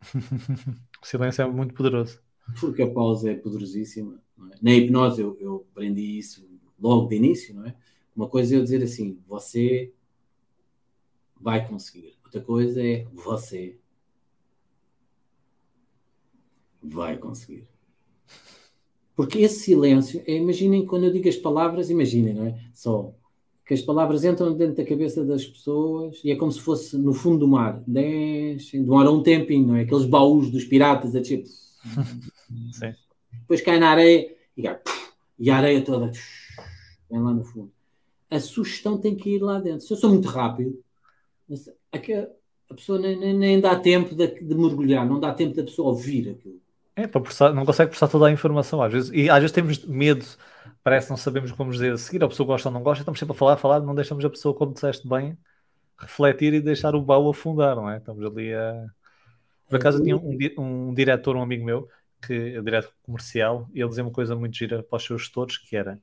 [1.02, 2.20] o silêncio é muito poderoso.
[2.60, 4.22] Porque a pausa é poderosíssima.
[4.52, 4.56] É?
[4.62, 6.48] Na hipnose eu, eu aprendi isso
[6.78, 7.74] logo de início, não é?
[8.14, 9.92] Uma coisa é eu dizer assim, você
[11.44, 12.16] vai conseguir.
[12.24, 13.76] Outra coisa é você
[16.82, 17.68] vai conseguir.
[19.14, 22.58] Porque esse silêncio, é, imaginem quando eu digo as palavras, imaginem, não é?
[22.72, 23.14] Só
[23.66, 27.12] que as palavras entram dentro da cabeça das pessoas e é como se fosse no
[27.12, 27.82] fundo do mar.
[27.86, 29.82] Descem, demoram um tempinho, não é?
[29.82, 31.46] Aqueles baús dos piratas a tipo.
[32.72, 32.94] Sim.
[33.32, 34.64] Depois cai na areia e,
[35.38, 36.10] e a areia toda
[37.10, 37.70] vem lá no fundo.
[38.30, 39.86] A sugestão tem que ir lá dentro.
[39.86, 40.82] Se eu sou muito rápido,
[42.70, 45.88] a pessoa nem, nem, nem dá tempo de, de mergulhar, não dá tempo da pessoa
[45.88, 46.60] ouvir aquilo.
[46.96, 49.10] É, para processar, não consegue processar toda a informação às vezes.
[49.12, 50.24] E às vezes temos medo,
[50.82, 53.18] parece que não sabemos como dizer a seguir, a pessoa gosta ou não gosta, estamos
[53.18, 55.36] sempre a falar, a falar, não deixamos a pessoa, como disseste bem,
[55.98, 57.98] refletir e deixar o baú afundar, não é?
[57.98, 58.86] Estamos ali a.
[59.68, 61.88] Por acaso tinha um, um diretor, um amigo meu,
[62.24, 65.58] que é diretor comercial, e ele dizia uma coisa muito gira para os seus gestores,
[65.58, 65.98] que era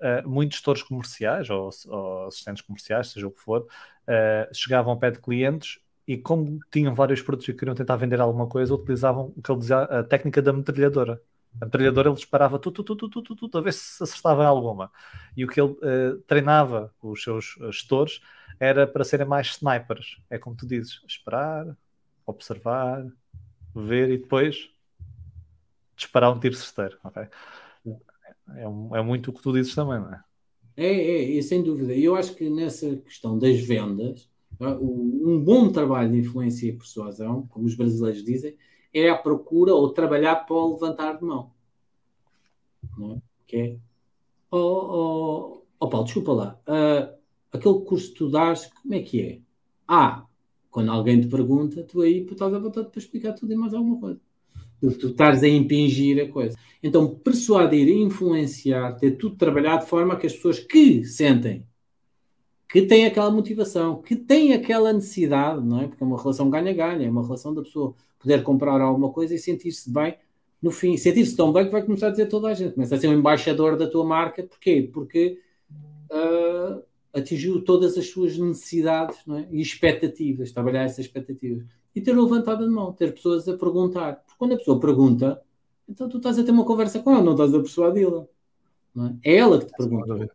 [0.00, 4.98] uh, muitos gestores comerciais ou, ou, assistentes comerciais, seja o que for, uh, chegavam ao
[4.98, 9.32] pé de clientes e como tinham vários produtos e queriam tentar vender alguma coisa, utilizavam
[9.36, 11.20] o que ele dizia, a técnica da metralhadora.
[11.60, 14.90] A metralhadora ele disparava tudo, tudo, tudo, tudo, tudo, a ver se acertava alguma.
[15.36, 18.20] E o que ele uh, treinava os seus gestores
[18.60, 20.18] era para serem mais snipers.
[20.30, 21.66] É como tu dizes, esperar,
[22.24, 23.04] observar,
[23.74, 24.70] ver e depois
[25.96, 26.98] disparar um tiro certeiro.
[27.04, 27.28] Okay?
[28.54, 30.20] É, é muito o que tu dizes também, não é?
[30.76, 31.94] É, é, é sem dúvida.
[31.94, 34.30] E eu acho que nessa questão das vendas,
[34.60, 38.56] um bom trabalho de influência e persuasão, como os brasileiros dizem,
[38.92, 41.52] é a procura ou trabalhar para o levantar de mão.
[42.96, 43.22] Não é?
[43.46, 43.78] Que é,
[44.50, 47.16] oh, oh, oh Paulo, desculpa lá, uh,
[47.52, 49.40] aquele curso que tu dás, como é que é?
[49.86, 50.26] Ah,
[50.70, 54.00] quando alguém te pergunta, tu aí estás à vontade para explicar tudo e mais alguma
[54.00, 54.20] coisa.
[54.90, 56.56] Tu, tu estás a impingir a coisa.
[56.82, 61.66] Então, persuadir, influenciar, ter tudo trabalhado de forma que as pessoas que sentem
[62.68, 65.88] que têm aquela motivação, que têm aquela necessidade, não é?
[65.88, 69.38] Porque é uma relação ganha-ganha, é uma relação da pessoa poder comprar alguma coisa e
[69.38, 70.16] sentir-se bem
[70.60, 72.98] no fim, sentir-se tão bem que vai começar a dizer toda a gente, começa a
[72.98, 74.88] ser um embaixador da tua marca, porquê?
[74.92, 75.38] Porque
[76.10, 76.82] uh,
[77.12, 79.46] atingiu todas as suas necessidades é?
[79.50, 81.64] e expectativas, trabalhar essas expectativas.
[81.94, 84.22] E ter levantado a mão, ter pessoas a perguntar.
[84.38, 85.42] Quando a pessoa pergunta,
[85.88, 88.26] então tu estás a ter uma conversa com ela, não estás a persuadi-la.
[89.22, 89.32] É?
[89.32, 90.30] é ela que te pergunta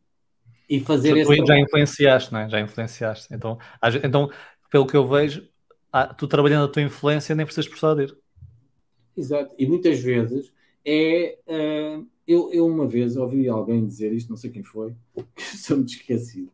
[0.70, 1.46] e fazer esse.
[1.46, 2.50] Já influenciaste, não é?
[2.50, 3.34] Já influenciaste.
[3.34, 3.58] Então,
[4.04, 4.30] então
[4.70, 5.48] pelo que eu vejo,
[6.18, 8.16] tu trabalhando a tua influência nem precisas persuadir.
[9.16, 9.54] Exato.
[9.58, 10.54] E muitas vezes
[10.86, 11.38] é.
[11.48, 14.94] Uh, eu, eu uma vez ouvi alguém dizer isto, não sei quem foi,
[15.36, 16.50] que muito esquecido.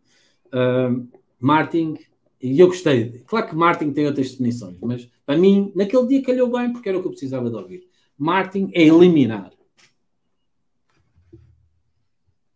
[0.48, 1.08] Uh,
[1.40, 2.00] marketing,
[2.42, 3.24] e eu gostei.
[3.26, 6.98] Claro que marketing tem outras definições, mas para mim, naquele dia calhou bem porque era
[6.98, 7.88] o que eu precisava de ouvir.
[8.18, 9.52] Marketing é eliminar.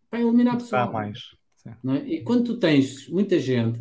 [0.09, 0.81] Para eliminar pessoas.
[0.81, 1.19] Há mais.
[1.65, 2.07] É?
[2.07, 3.79] E quando tu tens muita gente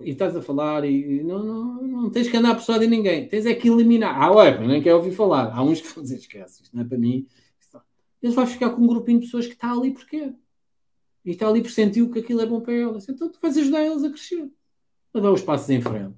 [0.00, 3.46] e estás a falar e não, não, não tens que andar a persuadir ninguém, tens
[3.46, 4.20] é que eliminar.
[4.20, 5.52] Ah, ué, nem quer ouvir falar.
[5.54, 7.26] Há uns que vão dizer, esquece, isto não é para mim.
[8.22, 10.32] Eles vão ficar com um grupinho de pessoas que está ali porque
[11.24, 13.08] E está ali por sentir que aquilo é bom para elas.
[13.08, 14.50] Então tu vais ajudar eles a crescer,
[15.18, 16.14] a dar os passos em frente.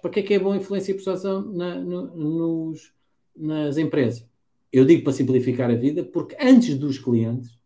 [0.00, 2.92] Para que é que é bom influência e persuasão na, no, nos,
[3.36, 4.26] nas empresas?
[4.72, 7.58] Eu digo para simplificar a vida, porque antes dos clientes,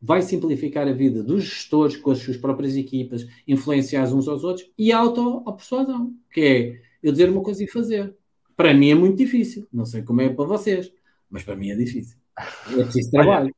[0.00, 4.70] vai simplificar a vida dos gestores com as suas próprias equipas, influenciar uns aos outros
[4.76, 8.14] e auto-persuasão, que é eu dizer uma coisa e fazer.
[8.54, 9.66] Para mim é muito difícil.
[9.72, 10.92] Não sei como é para vocês,
[11.30, 12.18] mas para mim é difícil.
[12.38, 13.54] É preciso trabalho.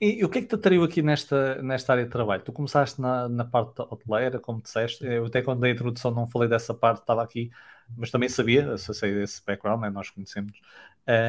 [0.00, 2.42] E, e o que é que te atraiu aqui nesta, nesta área de trabalho?
[2.42, 5.04] Tu começaste na, na parte hoteleira, como disseste.
[5.04, 7.50] Eu até quando dei a introdução não falei dessa parte, estava aqui,
[7.96, 10.60] mas também sabia, sei desse background, né, nós conhecemos.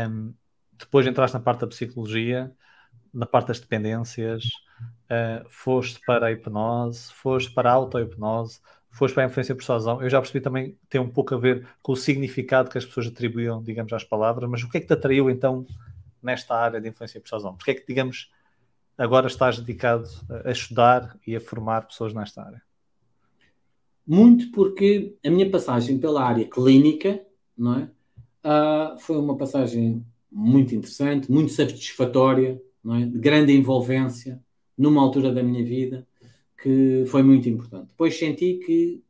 [0.10, 0.34] Um,
[0.78, 2.54] depois entraste na parte da psicologia
[3.14, 4.46] na parte das dependências,
[5.10, 8.60] uh, foste para a hipnose, foste para a auto-hipnose,
[8.92, 10.02] foste para a influência persuasão.
[10.02, 12.86] Eu já percebi também que tem um pouco a ver com o significado que as
[12.86, 15.66] pessoas atribuíam, digamos, às palavras, mas o que é que te atraiu então
[16.22, 17.56] nesta área de influência e persuasão?
[17.56, 18.32] Porque é que, digamos,
[19.00, 20.10] agora estás dedicado
[20.44, 22.62] a estudar e a formar pessoas nesta área?
[24.06, 27.26] Muito porque a minha passagem pela área clínica,
[27.58, 27.90] não é?
[28.44, 33.06] Uh, foi uma passagem muito interessante, muito satisfatória, é?
[33.06, 34.44] de grande envolvência,
[34.78, 36.06] numa altura da minha vida,
[36.62, 37.88] que foi muito importante.
[37.88, 39.02] Depois senti que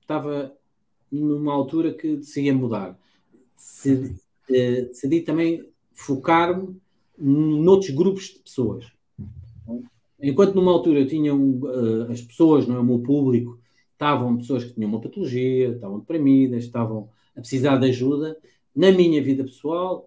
[0.00, 0.54] estava
[1.12, 2.98] numa altura que decidia mudar.
[3.54, 4.16] Decidi,
[4.50, 6.80] eh, decidi também focar-me
[7.18, 8.99] noutros grupos de pessoas.
[10.22, 13.58] Enquanto numa altura eu tinha um, uh, as pessoas, não é, o meu público,
[13.92, 18.36] estavam pessoas que tinham uma patologia, estavam deprimidas, estavam a precisar de ajuda,
[18.74, 20.06] na minha vida pessoal,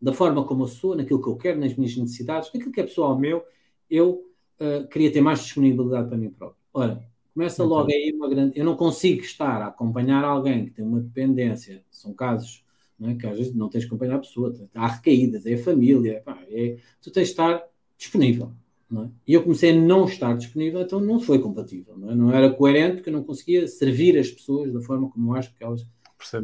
[0.00, 2.84] da forma como eu sou, naquilo que eu quero, nas minhas necessidades, naquilo que é
[2.84, 3.42] pessoal meu,
[3.90, 4.24] eu
[4.60, 6.58] uh, queria ter mais disponibilidade para mim próprio.
[6.72, 7.68] Ora, começa uhum.
[7.68, 8.58] logo aí uma grande.
[8.58, 12.64] Eu não consigo estar a acompanhar alguém que tem uma dependência, são casos
[12.98, 13.14] não é?
[13.14, 16.38] que às vezes não tens de acompanhar a pessoa, há recaídas, é a família, pá,
[16.48, 16.78] é...
[17.02, 17.62] tu tens de estar
[17.96, 18.52] disponível.
[18.92, 19.08] É?
[19.26, 22.14] E eu comecei a não estar disponível, então não foi compatível, não, é?
[22.14, 25.52] não era coerente porque eu não conseguia servir as pessoas da forma como eu acho
[25.54, 25.84] que elas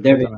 [0.00, 0.28] devem,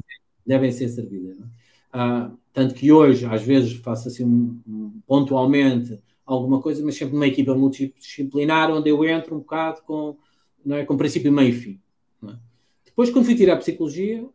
[0.47, 1.39] devem ser servidas.
[1.39, 1.43] É?
[1.91, 7.15] Ah, tanto que hoje, às vezes, faço assim um, um, pontualmente alguma coisa, mas sempre
[7.15, 10.17] numa equipa multidisciplinar onde eu entro um bocado com,
[10.65, 11.81] não é, com princípio, meio e fim.
[12.29, 12.35] É?
[12.85, 14.29] Depois, quando fui tirar a psicologia,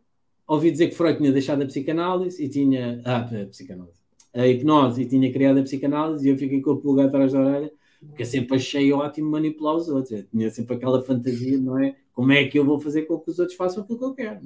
[0.46, 3.00] ouvi dizer que Freud tinha deixado a psicanálise e tinha.
[3.04, 3.99] Ah, a psicanálise
[4.34, 7.40] a hipnose e tinha criado a psicanálise e eu fiquei com o pulgar atrás da
[7.40, 10.12] orelha porque eu sempre achei ótimo manipular os outros.
[10.12, 11.96] Eu tinha sempre aquela fantasia, não é?
[12.12, 14.40] Como é que eu vou fazer com que os outros façam aquilo que eu quero?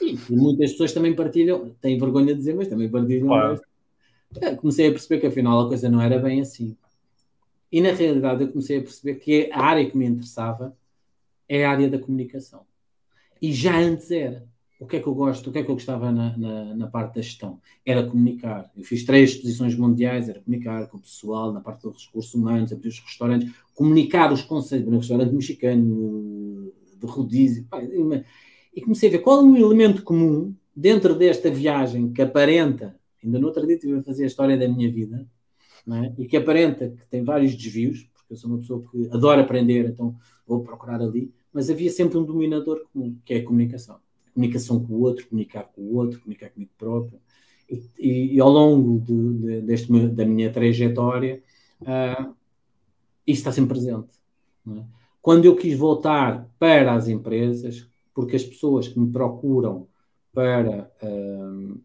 [0.00, 0.04] É?
[0.04, 3.26] E, e, muitas pessoas também partilham, têm vergonha de dizer, mas também partilham.
[3.26, 3.60] Claro.
[4.40, 6.76] É, comecei a perceber que afinal a coisa não era bem assim.
[7.70, 10.76] E na realidade eu comecei a perceber que a área que me interessava
[11.48, 12.64] é a área da comunicação.
[13.40, 14.46] E já antes era
[14.82, 16.86] o que é que eu gosto, o que é que eu gostava na, na, na,
[16.88, 17.60] parte da gestão?
[17.86, 18.68] Era comunicar.
[18.76, 22.72] Eu fiz três exposições mundiais, era comunicar com o pessoal, na parte dos recursos humanos,
[22.72, 27.64] abrir os restaurantes, comunicar os conceitos, no restaurante mexicano, de rodízio,
[28.74, 33.38] e comecei a ver qual é um elemento comum dentro desta viagem que aparenta, ainda
[33.38, 35.24] no outro dia estive a fazer a história da minha vida,
[35.90, 36.12] é?
[36.18, 39.88] e que aparenta que tem vários desvios, porque eu sou uma pessoa que adora aprender,
[39.88, 43.96] então vou procurar ali, mas havia sempre um dominador comum, que é a comunicação
[44.34, 47.20] comunicação com o outro, comunicar com o outro, comunicar comigo próprio.
[47.68, 51.42] E, e, e ao longo de, de, deste, da minha trajetória,
[51.80, 52.34] uh,
[53.26, 54.14] isso está sempre presente.
[54.68, 54.82] É?
[55.20, 59.86] Quando eu quis voltar para as empresas, porque as pessoas que me procuram
[60.32, 60.90] para.
[61.02, 61.80] Uh,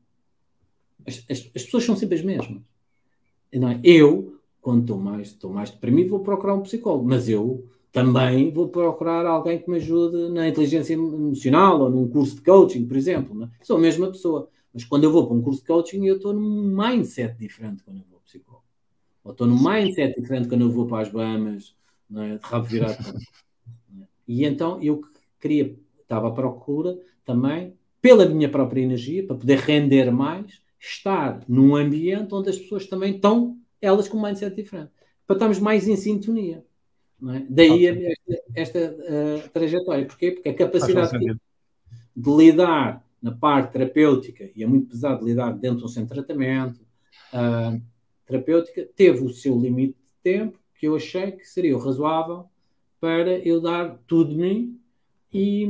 [1.05, 2.61] as, as, as, pessoas são sempre as mesmas.
[3.53, 3.79] Não é?
[3.83, 8.69] Eu, quando estou mais, estou mais deprimido, vou procurar um psicólogo, mas eu também vou
[8.69, 13.35] procurar alguém que me ajude na inteligência emocional ou num curso de coaching, por exemplo.
[13.35, 13.49] Né?
[13.61, 14.49] Sou a mesma pessoa.
[14.73, 17.97] Mas quando eu vou para um curso de coaching, eu estou num mindset diferente quando
[17.97, 18.63] eu vou para o psicólogo.
[19.23, 21.75] Ou estou num mindset diferente quando eu vou para as Bahamas,
[22.15, 22.37] é?
[22.37, 22.97] de rabo virado.
[24.27, 25.01] e então eu
[25.39, 31.75] queria, estava à procura também, pela minha própria energia, para poder render mais, estar num
[31.75, 34.91] ambiente onde as pessoas também estão, elas com um mindset diferente.
[35.25, 36.63] Para estarmos mais em sintonia.
[37.23, 37.45] É?
[37.49, 38.07] Daí okay.
[38.07, 40.05] esta, esta uh, trajetória.
[40.05, 40.31] Porquê?
[40.31, 41.35] Porque a capacidade de,
[42.15, 46.25] de, lidar na parte terapêutica, e é muito pesado lidar dentro de um centro de
[46.25, 46.79] tratamento,
[47.33, 47.81] uh,
[48.25, 52.45] terapêutica, teve o seu limite de tempo que eu achei que seria razoável
[52.99, 54.79] para eu dar tudo de mim
[55.33, 55.67] e,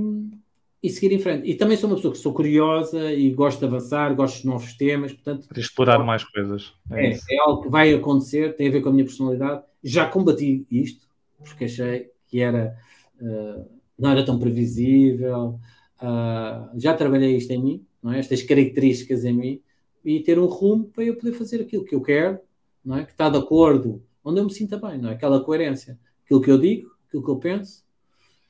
[0.83, 1.49] e seguir em frente.
[1.49, 4.73] E também sou uma pessoa que sou curiosa e gosto de avançar, gosto de novos
[4.73, 5.47] temas, portanto...
[5.47, 6.73] Para explorar mais coisas.
[6.91, 9.63] É, é, é algo que vai acontecer, tem a ver com a minha personalidade.
[9.81, 11.06] Já combati isto,
[11.47, 12.77] porque achei que era,
[13.19, 15.59] uh, não era tão previsível.
[16.01, 18.19] Uh, já trabalhei isto em mim, não é?
[18.19, 19.61] estas características em mim,
[20.03, 22.39] e ter um rumo para eu poder fazer aquilo que eu quero,
[22.83, 23.05] não é?
[23.05, 25.13] que está de acordo, onde eu me sinta bem, não é?
[25.13, 25.99] aquela coerência.
[26.23, 27.83] Aquilo que eu digo, aquilo que eu penso,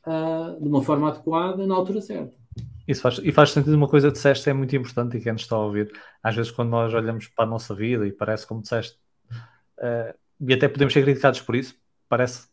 [0.05, 2.35] uh, de uma forma adequada, na altura certa.
[2.87, 5.41] Isso faz, e faz sentido uma coisa que disseste, é muito importante e quem nos
[5.41, 5.91] está a ouvir.
[6.23, 8.97] Às vezes, quando nós olhamos para a nossa vida e parece como disseste,
[9.79, 11.75] uh, e até podemos ser criticados por isso,
[12.07, 12.47] parece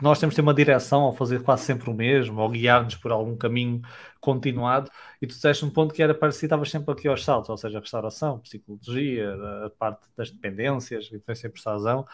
[0.00, 3.10] nós temos de ter uma direção ao fazer quase sempre o mesmo, ou guiar-nos por
[3.12, 3.80] algum caminho
[4.20, 7.56] continuado, e tu disseste um ponto que era parecido, estavas sempre aqui aos saltos, ou
[7.56, 9.32] seja, a restauração, psicologia,
[9.64, 12.06] a parte das dependências, influência e persuasão,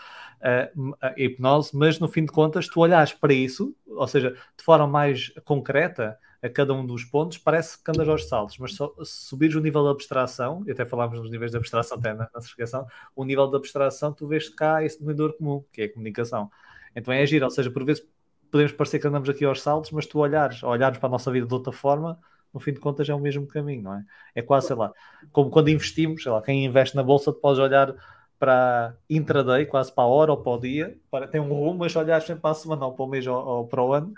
[1.01, 4.87] a hipnose, mas no fim de contas, tu olhas para isso, ou seja, de forma
[4.87, 9.29] mais concreta, a cada um dos pontos, parece que andas aos saltos, mas só, se
[9.29, 12.41] subires o nível de abstração, e até falámos nos níveis de abstração até na, na
[12.41, 12.85] certificação,
[13.15, 16.51] o nível de abstração, tu vês cá esse denominador comum, que é a comunicação.
[16.95, 18.05] Então é agir, ou seja, por vezes
[18.51, 21.47] podemos parecer que andamos aqui aos saltos, mas tu olhares, olhares para a nossa vida
[21.47, 22.19] de outra forma,
[22.53, 24.05] no fim de contas é o mesmo caminho, não é?
[24.35, 24.93] É quase, sei lá,
[25.33, 27.95] como quando investimos, sei lá, quem investe na bolsa, tu podes olhar
[28.39, 31.97] para intraday, quase para a hora ou para o dia, para, tem um rumo, mas
[31.97, 34.13] olhares sempre para a semana ou para o mês ou, ou para o ano,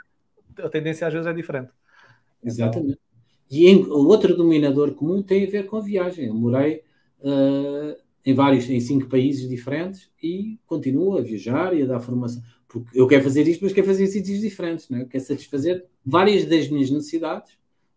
[0.59, 1.70] a tendência às vezes é diferente.
[2.43, 2.99] Exatamente.
[3.51, 6.27] E em, o outro dominador comum tem a ver com viagem.
[6.27, 6.83] Eu morei
[7.20, 12.43] uh, em vários, em cinco países diferentes e continuo a viajar e a dar formação.
[12.81, 15.05] Porque eu quero fazer isto, mas quero fazer em sítios diferentes, não é?
[15.05, 17.53] Quero satisfazer várias das minhas necessidades,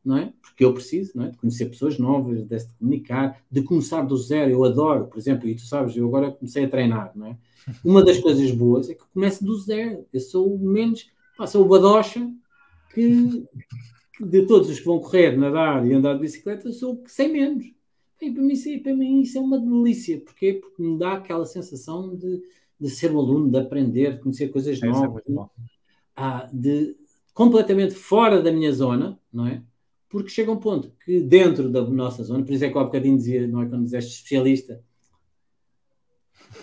[0.05, 0.31] não é?
[0.39, 1.31] Porque eu preciso, não é?
[1.31, 4.51] De conhecer pessoas novas, de se comunicar, de começar do zero.
[4.51, 7.37] Eu adoro, por exemplo, e tu sabes, eu agora comecei a treinar, não é?
[7.83, 10.05] Uma das coisas boas é que eu começo do zero.
[10.13, 12.31] Eu sou o menos, pá, sou o badocha
[12.93, 13.45] que,
[14.21, 17.11] de todos os que vão correr, nadar e andar de bicicleta, eu sou o que
[17.11, 17.65] sei menos.
[18.21, 20.19] E para, mim, para mim isso é uma delícia.
[20.19, 20.53] Porquê?
[20.53, 22.41] Porque me dá aquela sensação de,
[22.79, 25.23] de ser um aluno, de aprender, de conhecer coisas é, novas.
[25.27, 25.33] É
[26.15, 26.95] ah, de,
[27.33, 29.61] completamente fora da minha zona, não é?
[30.09, 33.17] Porque chega um ponto que dentro da nossa zona, por isso é que há bocadinho
[33.17, 34.81] dizia, não é quando dizeste especialista,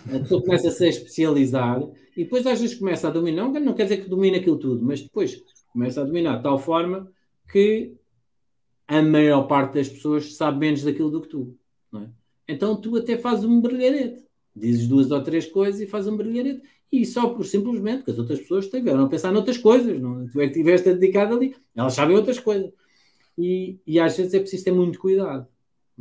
[0.07, 1.83] a pessoa começa a se especializar
[2.17, 5.03] e depois às vezes começa a dominar, não quer dizer que domine aquilo tudo, mas
[5.03, 5.43] depois
[5.73, 7.11] começa a dominar de tal forma
[7.51, 7.95] que
[8.87, 11.57] a maior parte das pessoas sabe menos daquilo do que tu.
[11.95, 12.09] É?
[12.49, 14.25] Então tu até fazes um brilharete.
[14.55, 16.63] Dizes duas ou três coisas e fazes um brilharete.
[16.91, 20.01] E só por simplesmente que as outras pessoas tiveram a pensar noutras coisas.
[20.01, 20.23] Não?
[20.23, 20.27] É?
[20.27, 21.57] Tu é que estiveste dedicado ali.
[21.75, 22.73] Elas sabem outras coisas.
[23.37, 25.47] E, e às vezes é preciso ter muito cuidado.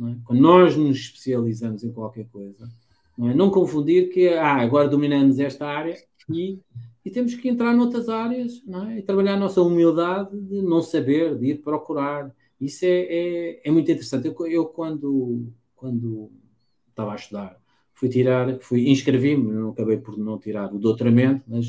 [0.00, 0.14] É?
[0.24, 2.68] Quando nós nos especializamos em qualquer coisa,
[3.18, 3.34] não, é?
[3.34, 5.96] não confundir que ah, agora dominamos esta área
[6.30, 6.60] e,
[7.04, 8.98] e temos que entrar noutras áreas é?
[8.98, 13.70] e trabalhar a nossa humildade de não saber, de ir procurar isso é, é, é
[13.70, 14.26] muito interessante.
[14.26, 16.30] Eu, eu, quando, quando
[16.88, 17.60] estava a estudar,
[17.94, 21.68] fui tirar, fui inscrevi-me, não acabei por não tirar o doutoramento, mas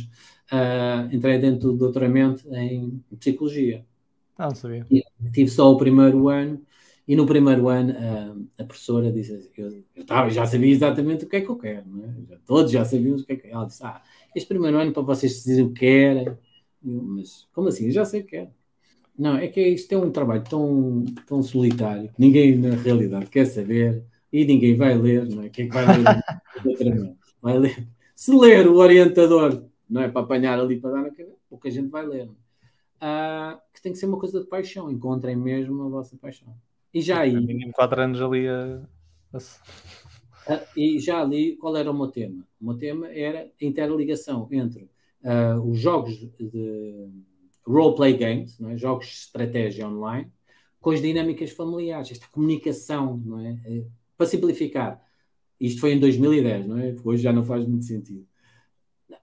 [0.52, 3.86] uh, entrei dentro do doutoramento em psicologia.
[4.38, 4.86] Ah, não sabia.
[4.92, 6.62] E tive só o primeiro ano
[7.08, 11.26] e no primeiro ano uh, a professora disse assim, eu, eu tava, já sabia exatamente
[11.26, 12.38] o que é que eu quero, é?
[12.46, 14.02] todos já sabíamos o que é que ela disse, ah,
[14.36, 16.38] este primeiro ano para vocês dizerem o que querem, eu,
[16.84, 17.86] mas como assim?
[17.86, 18.50] Eu já sei o que quero.
[19.18, 23.46] Não, é que isto é um trabalho tão, tão solitário que ninguém na realidade quer
[23.46, 24.04] saber
[24.36, 25.50] e ninguém vai ler, não é?
[25.50, 27.16] Quem é que vai ler?
[27.42, 27.88] vai ler.
[28.14, 31.90] Se ler o orientador, não é para apanhar ali para dar na cabeça, pouca gente
[31.90, 32.30] vai ler.
[33.00, 34.92] Ah, que tem que ser uma coisa de paixão.
[34.92, 36.54] Encontrem mesmo a vossa paixão.
[36.94, 37.34] E já aí.
[37.34, 38.82] Mínimo 4 anos ali a.
[40.48, 42.46] Ah, e já ali, qual era o meu tema?
[42.60, 44.90] O meu tema era a interligação entre
[45.24, 47.10] uh, os jogos de
[47.66, 48.76] roleplay games, é?
[48.76, 50.30] jogos de estratégia online,
[50.82, 53.86] com as dinâmicas familiares, esta comunicação, não é?
[54.18, 55.02] Para simplificar,
[55.60, 56.96] isto foi em 2010, não é?
[57.04, 58.26] Hoje já não faz muito sentido.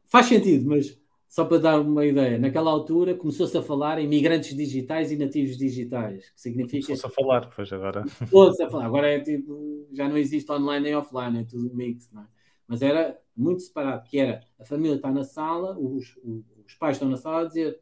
[0.05, 4.55] Faz sentido, mas só para dar uma ideia, naquela altura começou-se a falar em migrantes
[4.55, 6.87] digitais e nativos digitais, que significa.
[6.89, 8.05] Começou-se a falar, pois agora.
[8.19, 12.11] Começou-se a falar, agora é tipo, já não existe online nem offline, é tudo mix,
[12.13, 12.27] não é?
[12.69, 17.09] Mas era muito separado, que era a família está na sala, os, os pais estão
[17.09, 17.81] na sala a dizer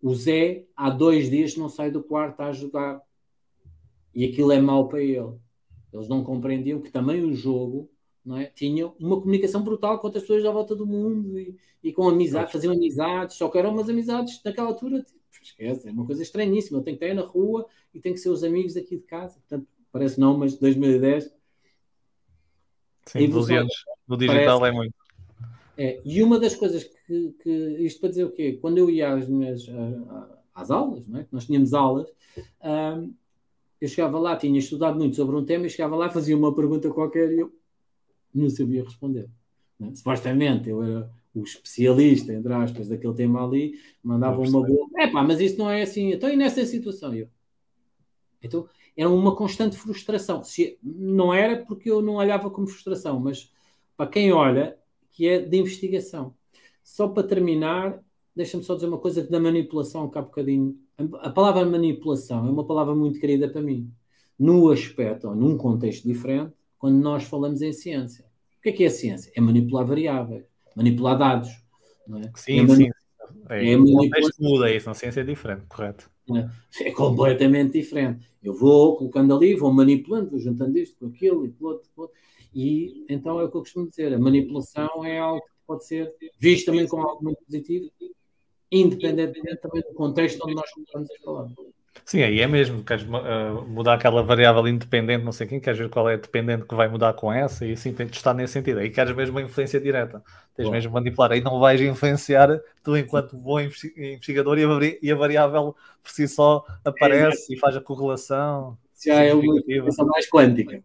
[0.00, 3.00] o Zé, há dois dias, não sai do quarto a jogar.
[4.14, 5.34] E aquilo é mau para ele.
[5.96, 7.90] Eles não compreendiam que também o jogo
[8.24, 11.92] não é, tinha uma comunicação brutal com outras pessoas à volta do mundo e, e
[11.92, 16.04] com amizade, faziam amizades, só que eram umas amizades naquela altura, tipo, esquece, é uma
[16.04, 16.78] coisa estranhíssima.
[16.78, 19.34] Eu tenho que estar na rua e tenho que ser os amigos aqui de casa.
[19.34, 21.32] Portanto, parece não, mas 2010.
[23.06, 23.72] Sim, 12 anos
[24.08, 24.94] no digital parece, é muito.
[25.78, 27.50] É, e uma das coisas que, que,
[27.84, 28.58] isto para dizer o quê?
[28.60, 29.66] Quando eu ia às minhas
[30.54, 31.26] às aulas, não é?
[31.30, 32.08] nós tínhamos aulas,
[32.64, 33.14] um,
[33.80, 36.90] eu chegava lá, tinha estudado muito sobre um tema e chegava lá, fazia uma pergunta
[36.90, 37.52] qualquer e eu
[38.34, 39.28] não sabia responder.
[39.78, 39.94] Não é?
[39.94, 44.88] Supostamente eu era o especialista, entre aspas, daquele tema ali, mandava uma boa.
[44.96, 46.12] É pá, mas isso não é assim.
[46.12, 47.14] Então, e nessa situação?
[47.14, 47.28] Eu,
[48.42, 48.66] então,
[48.96, 50.42] era uma constante frustração.
[50.42, 53.52] Se, não era porque eu não olhava como frustração, mas
[53.96, 54.78] para quem olha,
[55.12, 56.34] que é de investigação.
[56.82, 58.02] Só para terminar,
[58.34, 60.78] deixa-me só dizer uma coisa da manipulação, que há bocadinho.
[61.20, 63.92] A palavra manipulação é uma palavra muito querida para mim.
[64.38, 68.24] No aspecto, ou num contexto diferente, quando nós falamos em ciência.
[68.58, 69.32] O que é que é a ciência?
[69.34, 70.44] É manipular variáveis,
[70.74, 71.50] manipular dados.
[72.06, 72.32] Não é?
[72.34, 72.90] Sim, é sim.
[73.48, 76.10] É, é o contexto muda isso, na ciência é diferente, correto?
[76.80, 78.28] É, é completamente diferente.
[78.42, 82.02] Eu vou colocando ali, vou manipulando, vou juntando isto com aquilo e com outro, com
[82.02, 82.16] outro.
[82.54, 86.12] E então é o que eu costumo dizer: a manipulação é algo que pode ser
[86.38, 87.90] visto também como algo muito positivo,
[88.70, 91.48] independentemente também do contexto onde nós estamos a falar.
[92.04, 92.84] Sim, aí é mesmo.
[92.84, 96.66] Queres uh, mudar aquela variável independente, não sei quem, queres ver qual é a dependente
[96.66, 98.78] que vai mudar com essa, e assim tem de estar nesse sentido.
[98.80, 100.22] Aí queres mesmo uma influência direta,
[100.54, 100.72] tens Bom.
[100.72, 101.32] mesmo manipular.
[101.32, 107.52] Aí não vais influenciar tu, enquanto bom investigador, e a, variável por si só aparece
[107.52, 108.76] é, e faz a correlação.
[109.04, 110.82] Já é uma coisa mais quântica.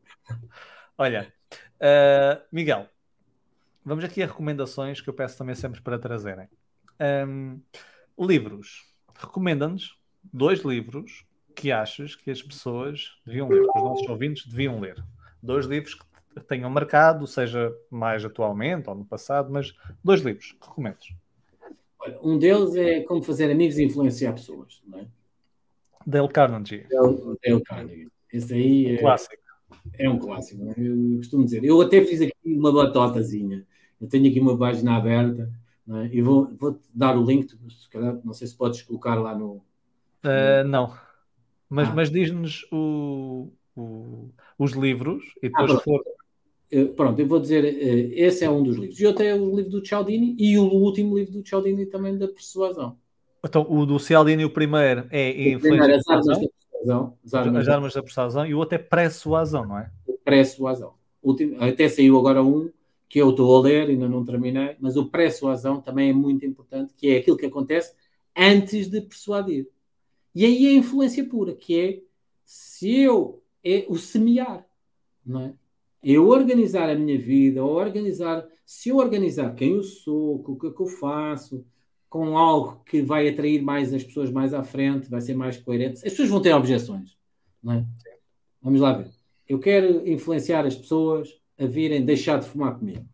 [0.97, 1.31] Olha,
[1.81, 2.85] Uh, Miguel,
[3.83, 6.47] vamos aqui a recomendações que eu peço também sempre para trazerem.
[7.01, 7.59] Um,
[8.19, 8.85] livros.
[9.15, 9.97] Recomenda-nos
[10.31, 11.25] dois livros
[11.55, 15.03] que achas que as pessoas deviam ler, que os nossos ouvintes deviam ler.
[15.41, 16.05] Dois livros que
[16.47, 19.73] tenham marcado, seja mais atualmente ou no passado, mas
[20.03, 21.07] dois livros que recomendas.
[22.23, 25.07] Um deles é Como Fazer Amigos e Influenciar Pessoas, não é?
[26.05, 26.87] Dale Carnegie.
[26.89, 28.07] Dale, Dale Carnegie.
[28.31, 29.35] Esse aí é, clássico.
[29.97, 30.73] é um clássico, é?
[30.77, 31.63] eu costumo dizer.
[31.63, 33.65] Eu até fiz aqui uma batotazinha.
[33.99, 35.51] Eu tenho aqui uma página aberta
[35.89, 36.09] é?
[36.11, 39.63] e vou, vou dar o link, se calhar, não sei se podes colocar lá no.
[40.23, 40.93] Uh, não,
[41.69, 41.93] mas, ah.
[41.95, 44.29] mas diz-nos o, o,
[44.59, 46.03] os livros e ah, depois ah, for.
[46.95, 48.97] Pronto, eu vou dizer, eh, esse é um dos livros.
[48.99, 52.29] E outro é o livro do Cialdini e o último livro do Cialdini também da
[52.29, 52.97] persuasão.
[53.43, 57.17] Então, o do Cialdini, o primeiro é influência as armas da persuasão.
[57.25, 59.91] As armas, as armas da persuasão e o outro é pré-suasão, não é?
[60.23, 60.93] Pré-suasão.
[61.59, 62.69] Até saiu agora um
[63.11, 66.93] que eu estou a ler, ainda não terminei, mas o pré-suasão também é muito importante,
[66.95, 67.93] que é aquilo que acontece
[68.33, 69.67] antes de persuadir.
[70.33, 72.01] E aí é a influência pura, que é
[72.45, 74.65] se eu é o semear,
[75.25, 75.53] não é?
[76.01, 80.67] Eu organizar a minha vida, ou organizar, se eu organizar quem eu sou, o que
[80.67, 81.65] é que eu faço,
[82.07, 85.95] com algo que vai atrair mais as pessoas mais à frente, vai ser mais coerente,
[85.95, 87.17] as pessoas vão ter objeções,
[87.61, 87.85] não é?
[88.61, 89.11] Vamos lá ver.
[89.49, 93.05] Eu quero influenciar as pessoas a virem deixar de fumar comigo.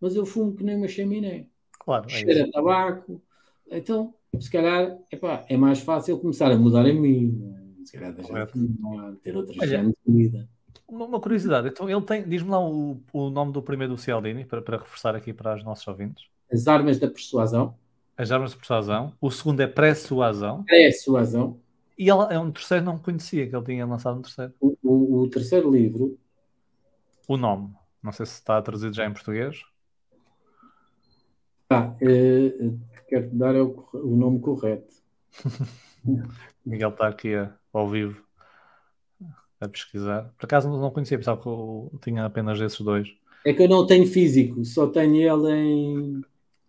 [0.00, 1.46] Mas eu fumo que nem uma chaminé.
[1.78, 2.06] Claro.
[2.06, 3.22] É Cheira a tabaco.
[3.70, 7.54] Então, se calhar, epá, é mais fácil começar a mudar a mim.
[7.84, 10.48] Se calhar deixar de fumar, ter outras formas de vida.
[10.88, 14.60] Uma, curiosidade, então ele tem, diz-me lá o, o nome do primeiro do Cialdini, para,
[14.60, 16.26] para reforçar aqui para os nossos ouvintes.
[16.52, 17.74] As Armas da Persuasão.
[18.16, 19.12] As Armas da Persuasão.
[19.18, 20.64] O segundo é Pré-Suasão.
[20.64, 21.58] Pré-Suasão.
[21.98, 24.52] E ele, é um terceiro, não conhecia que ele tinha lançado um terceiro.
[24.60, 26.18] O, o, o, terceiro livro.
[27.28, 27.74] O nome.
[28.02, 29.62] Não sei se está traduzido já em português.
[31.70, 32.72] Ah, eh,
[33.08, 34.94] quero te dar o, o nome correto.
[36.66, 38.22] Miguel está aqui a, ao vivo
[39.60, 40.32] a pesquisar.
[40.36, 43.08] Por acaso não conhecia, pensava que eu tinha apenas esses dois.
[43.44, 46.20] É que eu não tenho físico, só tenho ele em.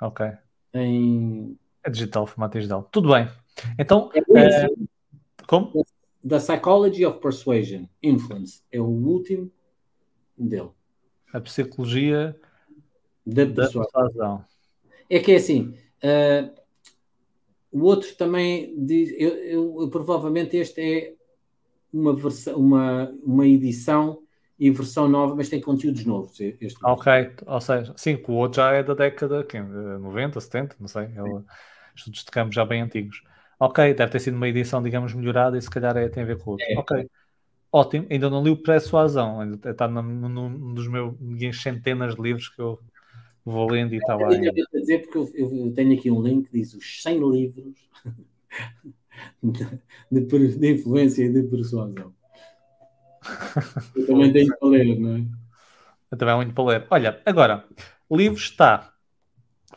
[0.01, 0.25] Ok.
[0.73, 1.57] Em...
[1.83, 2.87] É digital, formato digital.
[2.91, 3.27] Tudo bem.
[3.77, 4.09] Então.
[4.13, 4.69] É, é...
[5.47, 5.85] Como?
[6.27, 8.61] The Psychology of Persuasion, Influence.
[8.71, 9.51] É o último
[10.37, 10.69] dele.
[11.31, 12.35] A psicologia
[13.25, 14.45] da, da persuasão.
[15.09, 15.75] É que é assim.
[16.03, 16.53] Uh,
[17.71, 19.09] o outro também diz.
[19.17, 21.13] Eu, eu, eu, provavelmente este é
[21.91, 24.19] uma, versão, uma, uma edição
[24.59, 26.39] e versão nova, mas tem conteúdos novos.
[26.39, 30.87] Este ok, ou seja, sim, o outro já é da década quem, 90, 70, não
[30.87, 31.05] sei.
[31.05, 31.43] Ele,
[31.95, 33.23] estudos de campo já bem antigos.
[33.59, 36.37] Ok, deve ter sido uma edição, digamos, melhorada e se calhar é, tem a ver
[36.37, 36.65] com o outro.
[36.69, 36.77] É.
[36.77, 37.09] Ok,
[37.73, 38.05] ótimo.
[38.09, 42.79] Ainda não li o Pré-Suazão, ainda está num, dos meus centenas de livros que eu
[43.43, 44.31] vou lendo e está lá.
[44.31, 47.89] Eu dizer porque eu, eu, tenho aqui um link que diz os 100 livros
[49.41, 52.13] de, de influência e de persuasão.
[53.95, 55.25] Eu também tenho para ler, não é?
[56.11, 56.87] Eu também muito para ler.
[56.89, 57.63] Olha, agora,
[58.09, 58.91] o livro está.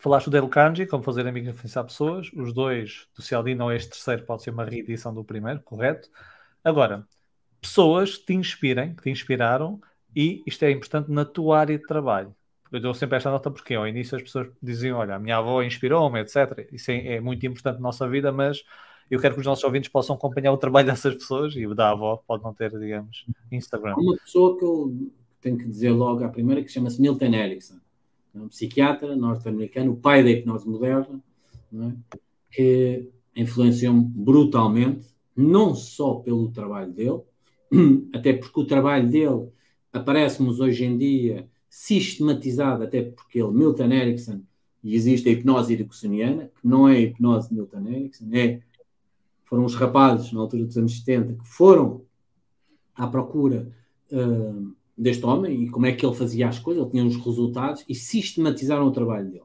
[0.01, 2.29] Falaste do Dale Carnegie, como fazer amigos e influenciar pessoas.
[2.35, 6.11] Os dois do Cialdini ou este terceiro pode ser uma reedição do primeiro, correto?
[6.65, 7.07] Agora,
[7.67, 9.81] pessoas que te inspirem, que te inspiraram,
[10.15, 12.35] e isto é importante na tua área de trabalho.
[12.73, 15.63] Eu dou sempre esta nota porque ao início as pessoas diziam: Olha, a minha avó
[15.63, 16.69] inspirou-me, etc.
[16.73, 18.63] Isso é, é muito importante na nossa vida, mas
[19.11, 21.91] eu quero que os nossos ouvintes possam acompanhar o trabalho dessas pessoas e o da
[21.91, 23.95] avó pode não ter, digamos, Instagram.
[23.97, 25.11] Uma pessoa que eu
[25.41, 27.79] tenho que dizer logo à primeira que chama-se Milton Erickson,
[28.35, 31.21] é um psiquiatra norte-americano, o pai da hipnose moderna,
[31.73, 31.93] é?
[32.51, 35.07] que influenciou-me brutalmente,
[35.37, 37.21] não só pelo trabalho dele,
[38.13, 39.49] até porque o trabalho dele
[39.93, 44.43] aparece-nos hoje em dia sistematizado, até porque ele, Milton Erickson,
[44.83, 48.61] e existe a hipnose ericksoniana, que não é a hipnose de Milton Erickson, é
[49.45, 52.03] foram os rapazes, na altura dos anos 70, que foram
[52.95, 53.73] à procura
[54.11, 57.85] uh, deste homem e como é que ele fazia as coisas, ele tinha os resultados
[57.89, 59.45] e sistematizaram o trabalho dele.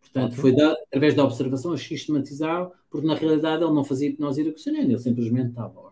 [0.00, 4.90] Portanto, foi da, através da observação, sistematizaram, porque na realidade ele não fazia hipnose ericksoniana,
[4.90, 5.91] ele simplesmente estava lá.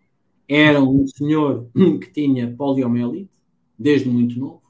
[0.53, 1.71] Era um senhor
[2.01, 3.31] que tinha poliomielite,
[3.79, 4.63] desde muito novo,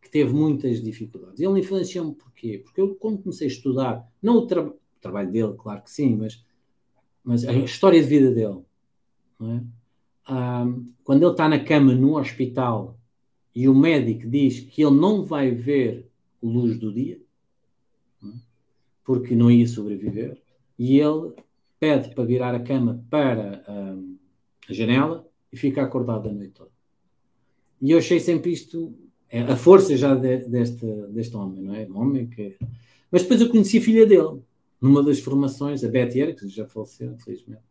[0.00, 1.38] que teve muitas dificuldades.
[1.38, 2.62] Ele influenciou-me porquê?
[2.64, 6.16] Porque eu, quando comecei a estudar, não o, tra o trabalho dele, claro que sim,
[6.16, 6.42] mas
[7.22, 8.60] mas a história de vida dele,
[9.42, 9.60] é?
[11.04, 12.98] quando ele está na cama no hospital
[13.54, 16.10] e o médico diz que ele não vai ver
[16.42, 17.20] luz do dia,
[18.22, 18.36] não é?
[19.04, 20.40] porque não ia sobreviver,
[20.78, 21.34] e ele
[21.78, 23.62] pede para virar a cama para
[24.68, 26.70] a janela e fica acordado a noite toda.
[27.80, 28.94] E eu achei sempre isto,
[29.30, 31.86] é, a força já de, deste, deste homem, não é?
[31.86, 32.56] Um homem que.
[33.10, 34.42] Mas depois eu conheci a filha dele,
[34.80, 37.62] numa das formações, a Betty Erickson, já faleceu, infelizmente.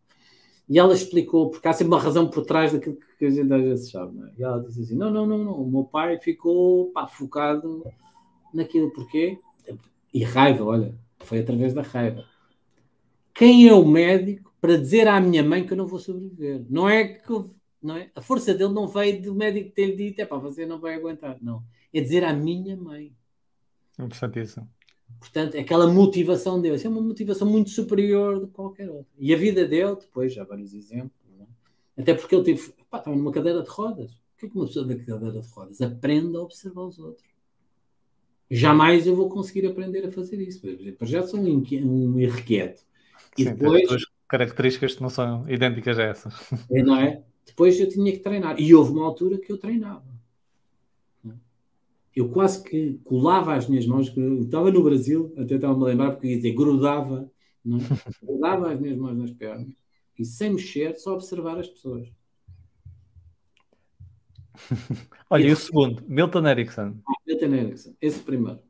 [0.70, 3.62] E ela explicou, porque há sempre uma razão por trás daquilo que a gente às
[3.62, 4.20] vezes sabe.
[4.20, 4.32] É?
[4.39, 7.86] E ela disse assim: não, não, não, não, o meu pai ficou pá, focado
[8.54, 9.39] naquilo, porquê?
[10.14, 12.26] E raiva, olha, foi através da raiva.
[13.34, 16.66] Quem é o médico para dizer à minha mãe que eu não vou sobreviver?
[16.70, 17.32] Não é que
[17.82, 18.10] não é?
[18.16, 21.38] a força dele não veio do médico ter dito, é pá, você não vai aguentar.
[21.41, 21.64] Não.
[21.93, 23.16] É dizer à minha mãe.
[23.97, 24.68] Interessantíssimo.
[25.20, 29.12] Portanto, aquela motivação dele é uma motivação muito superior de qualquer outra.
[29.18, 32.01] E a vida dele, depois, já vários exemplos, é?
[32.01, 34.12] até porque ele teve, pá, estava numa cadeira de rodas.
[34.12, 37.26] O que é que uma pessoa da cadeira de rodas aprende a observar os outros?
[38.49, 40.62] Jamais eu vou conseguir aprender a fazer isso.
[40.97, 42.84] Por já sou um, um irrequieto.
[43.38, 44.05] E Sim, depois.
[44.28, 46.34] Características que não são idênticas a essas.
[46.69, 47.23] É, não é?
[47.45, 48.59] Depois eu tinha que treinar.
[48.59, 50.17] E houve uma altura que eu treinava
[52.17, 56.25] eu quase que colava as minhas mãos, estava no Brasil, até estava-me a lembrar, porque
[56.25, 57.32] ia dizer, grudava,
[57.63, 57.78] não?
[57.78, 57.82] É?
[58.25, 59.71] grudava as minhas mãos nas pernas
[60.17, 62.11] e sem mexer, só observar as pessoas.
[65.30, 66.97] Olha, e, e o segundo, Milton Erickson.
[67.07, 68.61] Ah, Milton Erickson, esse primeiro.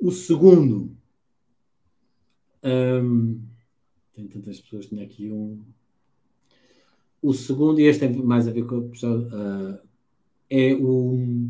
[0.00, 0.96] O segundo,
[2.62, 3.42] hum,
[4.18, 5.62] tem tantas pessoas, tinha aqui um.
[7.22, 9.88] O segundo, e este tem mais a ver com a pessoa, uh,
[10.50, 11.48] é o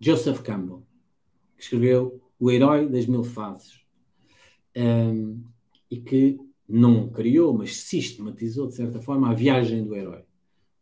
[0.00, 0.82] Joseph Campbell,
[1.56, 3.80] que escreveu O Herói das Mil Faces
[4.76, 5.42] um,
[5.90, 10.24] e que não criou, mas sistematizou, de certa forma, a viagem do herói.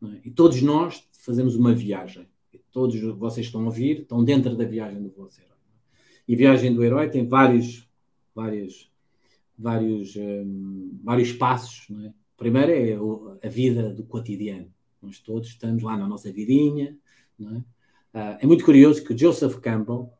[0.02, 0.20] É?
[0.24, 2.26] E todos nós fazemos uma viagem.
[2.52, 5.51] E todos vocês estão a ouvir, estão dentro da viagem do vosso herói.
[6.32, 7.86] E viagem do herói tem vários,
[8.34, 8.90] vários,
[9.58, 11.86] vários, um, vários passos.
[11.90, 12.08] É?
[12.08, 14.72] O primeiro é a vida do cotidiano.
[15.02, 16.96] Nós todos estamos lá na nossa vidinha,
[17.38, 17.58] não é?
[17.58, 20.10] Uh, é muito curioso que o Joseph Campbell,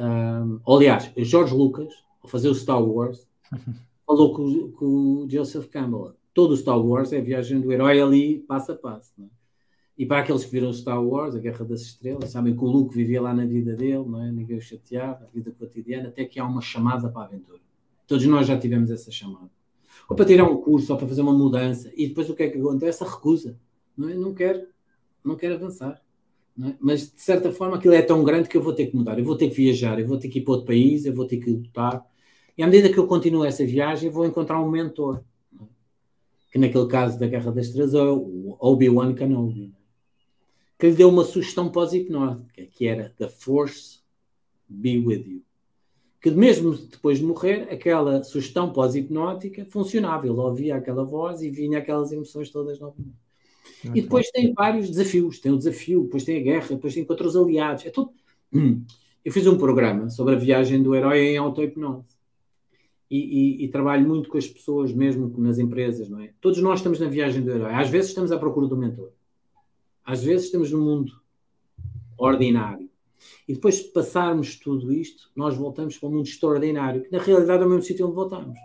[0.00, 3.24] um, aliás, George Lucas, ao fazer o Star Wars,
[4.04, 6.16] falou com, com, o Joseph Campbell.
[6.34, 9.12] Todo o Star Wars é viagem do herói ali, passo a passo.
[9.22, 9.41] É?
[9.96, 12.94] E para aqueles que viram Star Wars, a Guerra das Estrelas, sabem que o Luke
[12.94, 14.32] vivia lá na vida dele, não é?
[14.32, 17.60] ninguém o chateava, a vida cotidiana, até que há uma chamada para a aventura.
[18.06, 19.50] Todos nós já tivemos essa chamada.
[20.08, 22.48] Ou para tirar um curso, ou para fazer uma mudança, e depois o que é
[22.48, 23.04] que acontece?
[23.04, 23.58] A recusa.
[23.96, 24.14] Não, é?
[24.14, 24.66] não quer,
[25.22, 26.02] não quer avançar.
[26.60, 26.74] É?
[26.80, 29.24] Mas de certa forma aquilo é tão grande que eu vou ter que mudar, eu
[29.24, 31.38] vou ter que viajar, eu vou ter que ir para outro país, eu vou ter
[31.38, 32.04] que lutar.
[32.56, 35.22] E à medida que eu continuo essa viagem, vou encontrar um mentor.
[35.60, 35.64] É?
[36.50, 39.72] Que naquele caso da Guerra das Três é o Obi-Wan Kenobi.
[40.82, 44.00] Que lhe deu uma sugestão pós-hipnótica, que era The Force
[44.68, 45.42] Be With You.
[46.20, 50.26] Que mesmo depois de morrer, aquela sugestão pós-hipnótica funcionava.
[50.26, 53.14] Ele ouvia aquela voz e vinha aquelas emoções todas novamente.
[53.84, 54.32] Muito e depois bom.
[54.32, 55.38] tem vários desafios.
[55.38, 57.86] Tem o desafio, depois tem a guerra, depois tem contra os aliados.
[57.86, 58.10] É tudo.
[59.24, 62.08] Eu fiz um programa sobre a viagem do herói em auto-hipnose.
[63.08, 66.32] E, e, e, trabalho muito com as pessoas, mesmo nas empresas, não é?
[66.40, 67.72] Todos nós estamos na viagem do herói.
[67.72, 69.12] Às vezes estamos à procura do mentor.
[70.04, 71.12] Às vezes estamos no mundo
[72.18, 72.90] ordinário.
[73.46, 77.62] E depois de passarmos tudo isto, nós voltamos para um mundo extraordinário, que na realidade
[77.62, 78.58] é o mesmo sítio onde voltamos.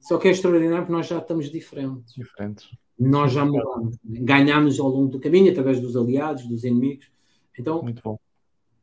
[0.00, 2.14] Só que é extraordinário porque nós já estamos diferentes.
[2.14, 2.68] Diferentes
[3.00, 7.10] nós já mudamos, ganhámos ao longo do caminho, através dos aliados, dos inimigos.
[7.58, 7.82] Então,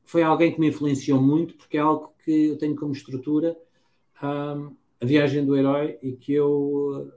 [0.03, 3.55] foi alguém que me influenciou muito, porque é algo que eu tenho como estrutura
[4.24, 7.11] um, a viagem do herói e que eu uh,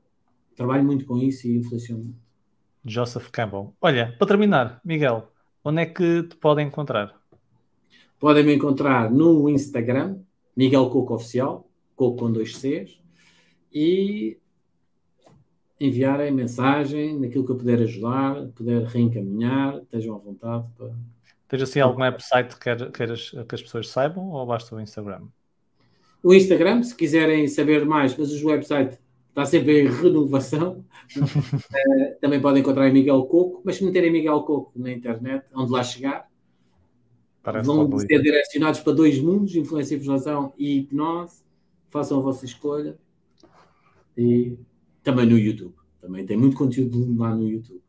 [0.54, 2.19] trabalho muito com isso e influenciou muito.
[2.84, 3.74] Joseph Campbell.
[3.80, 5.30] Olha, para terminar, Miguel,
[5.64, 7.14] onde é que te podem encontrar?
[8.18, 10.18] Podem me encontrar no Instagram,
[10.56, 12.98] Miguel Coco Oficial, Coco com dois Cs,
[13.72, 14.38] e
[15.80, 20.92] enviarem mensagem naquilo que eu puder ajudar, puder reencaminhar, estejam à vontade para.
[21.48, 25.26] Tens assim algum website que queiras que as pessoas saibam ou basta o Instagram?
[26.22, 28.98] O Instagram, se quiserem saber mais, mas o website
[29.40, 30.84] está sempre em renovação.
[31.16, 35.72] uh, também podem encontrar em Miguel Coco, mas se meterem Miguel Coco na internet, onde
[35.72, 36.28] lá chegar,
[37.42, 41.42] Parece vão ser direcionados para dois mundos, influência e persuasão e hipnose.
[41.88, 42.98] Façam a vossa escolha.
[44.16, 44.56] E
[45.02, 45.74] também no YouTube.
[46.00, 47.82] Também tem muito conteúdo lá no YouTube.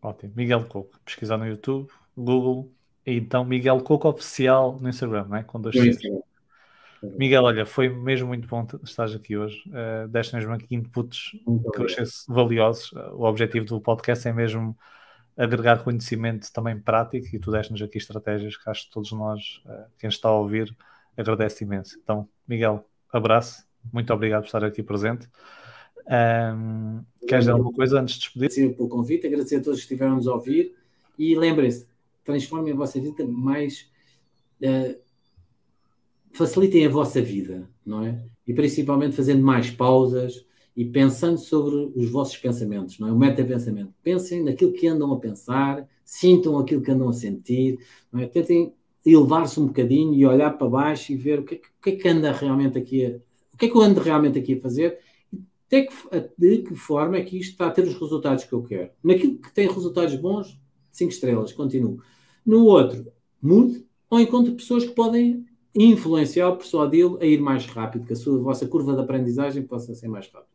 [0.00, 0.32] Ótimo.
[0.34, 0.98] Miguel Coco.
[1.04, 2.72] Pesquisar no YouTube, Google.
[3.04, 5.42] E então Miguel Coco Oficial no Instagram, não é?
[5.42, 5.76] Com dois
[7.02, 9.62] Miguel, olha, foi mesmo muito bom estar aqui hoje.
[9.68, 12.92] Uh, deste mesmo aqui inputs muito que eu achei valiosos.
[13.12, 14.76] O objetivo do podcast é mesmo
[15.36, 19.86] agregar conhecimento também prático e tu deste-nos aqui estratégias que acho que todos nós, uh,
[19.98, 20.76] quem está a ouvir,
[21.16, 21.98] agradece imenso.
[22.02, 25.28] Então, Miguel, abraço, muito obrigado por estar aqui presente.
[26.08, 28.46] Um, queres dizer alguma coisa antes de despedir?
[28.46, 30.74] Agradecer pelo convite, agradecer a todos que estiveram a ouvir
[31.18, 31.86] e lembrem-se,
[32.24, 33.88] transformem a vossa vida mais
[34.62, 35.07] uh,
[36.32, 38.24] facilitem a vossa vida, não é?
[38.46, 40.46] E principalmente fazendo mais pausas
[40.76, 43.12] e pensando sobre os vossos pensamentos, não é?
[43.12, 43.92] O meta-pensamento.
[44.02, 47.78] Pensem naquilo que andam a pensar, sintam aquilo que andam a sentir,
[48.12, 48.26] não é?
[48.26, 48.72] Tentem
[49.04, 51.96] elevar-se um bocadinho e olhar para baixo e ver o que, é o que é
[51.96, 53.10] que anda realmente aqui a,
[53.54, 54.98] o que é que eu ando realmente aqui a fazer
[55.70, 55.94] de que,
[56.38, 58.90] de que forma é que isto está a ter os resultados que eu quero.
[59.02, 60.58] Naquilo que tem resultados bons,
[60.90, 62.00] 5 estrelas, continuo.
[62.44, 63.06] No outro,
[63.40, 68.38] mude ou encontre pessoas que podem influenciar, persuadi-lo a ir mais rápido, que a sua
[68.38, 70.48] a vossa curva de aprendizagem possa ser mais rápida.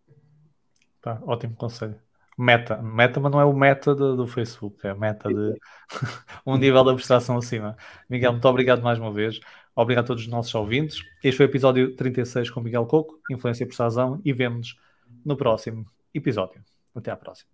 [1.01, 1.95] Tá, ótimo conselho.
[2.37, 5.55] Meta, meta, mas não é o meta do Facebook, é meta de
[6.45, 7.77] um nível de abstração acima.
[8.09, 9.39] Miguel, muito obrigado mais uma vez.
[9.75, 11.03] Obrigado a todos os nossos ouvintes.
[11.23, 14.79] Este foi o episódio 36 com Miguel Coco, Influência e Persuasão, e vemos
[15.25, 16.63] no próximo episódio.
[16.95, 17.52] Até à próxima.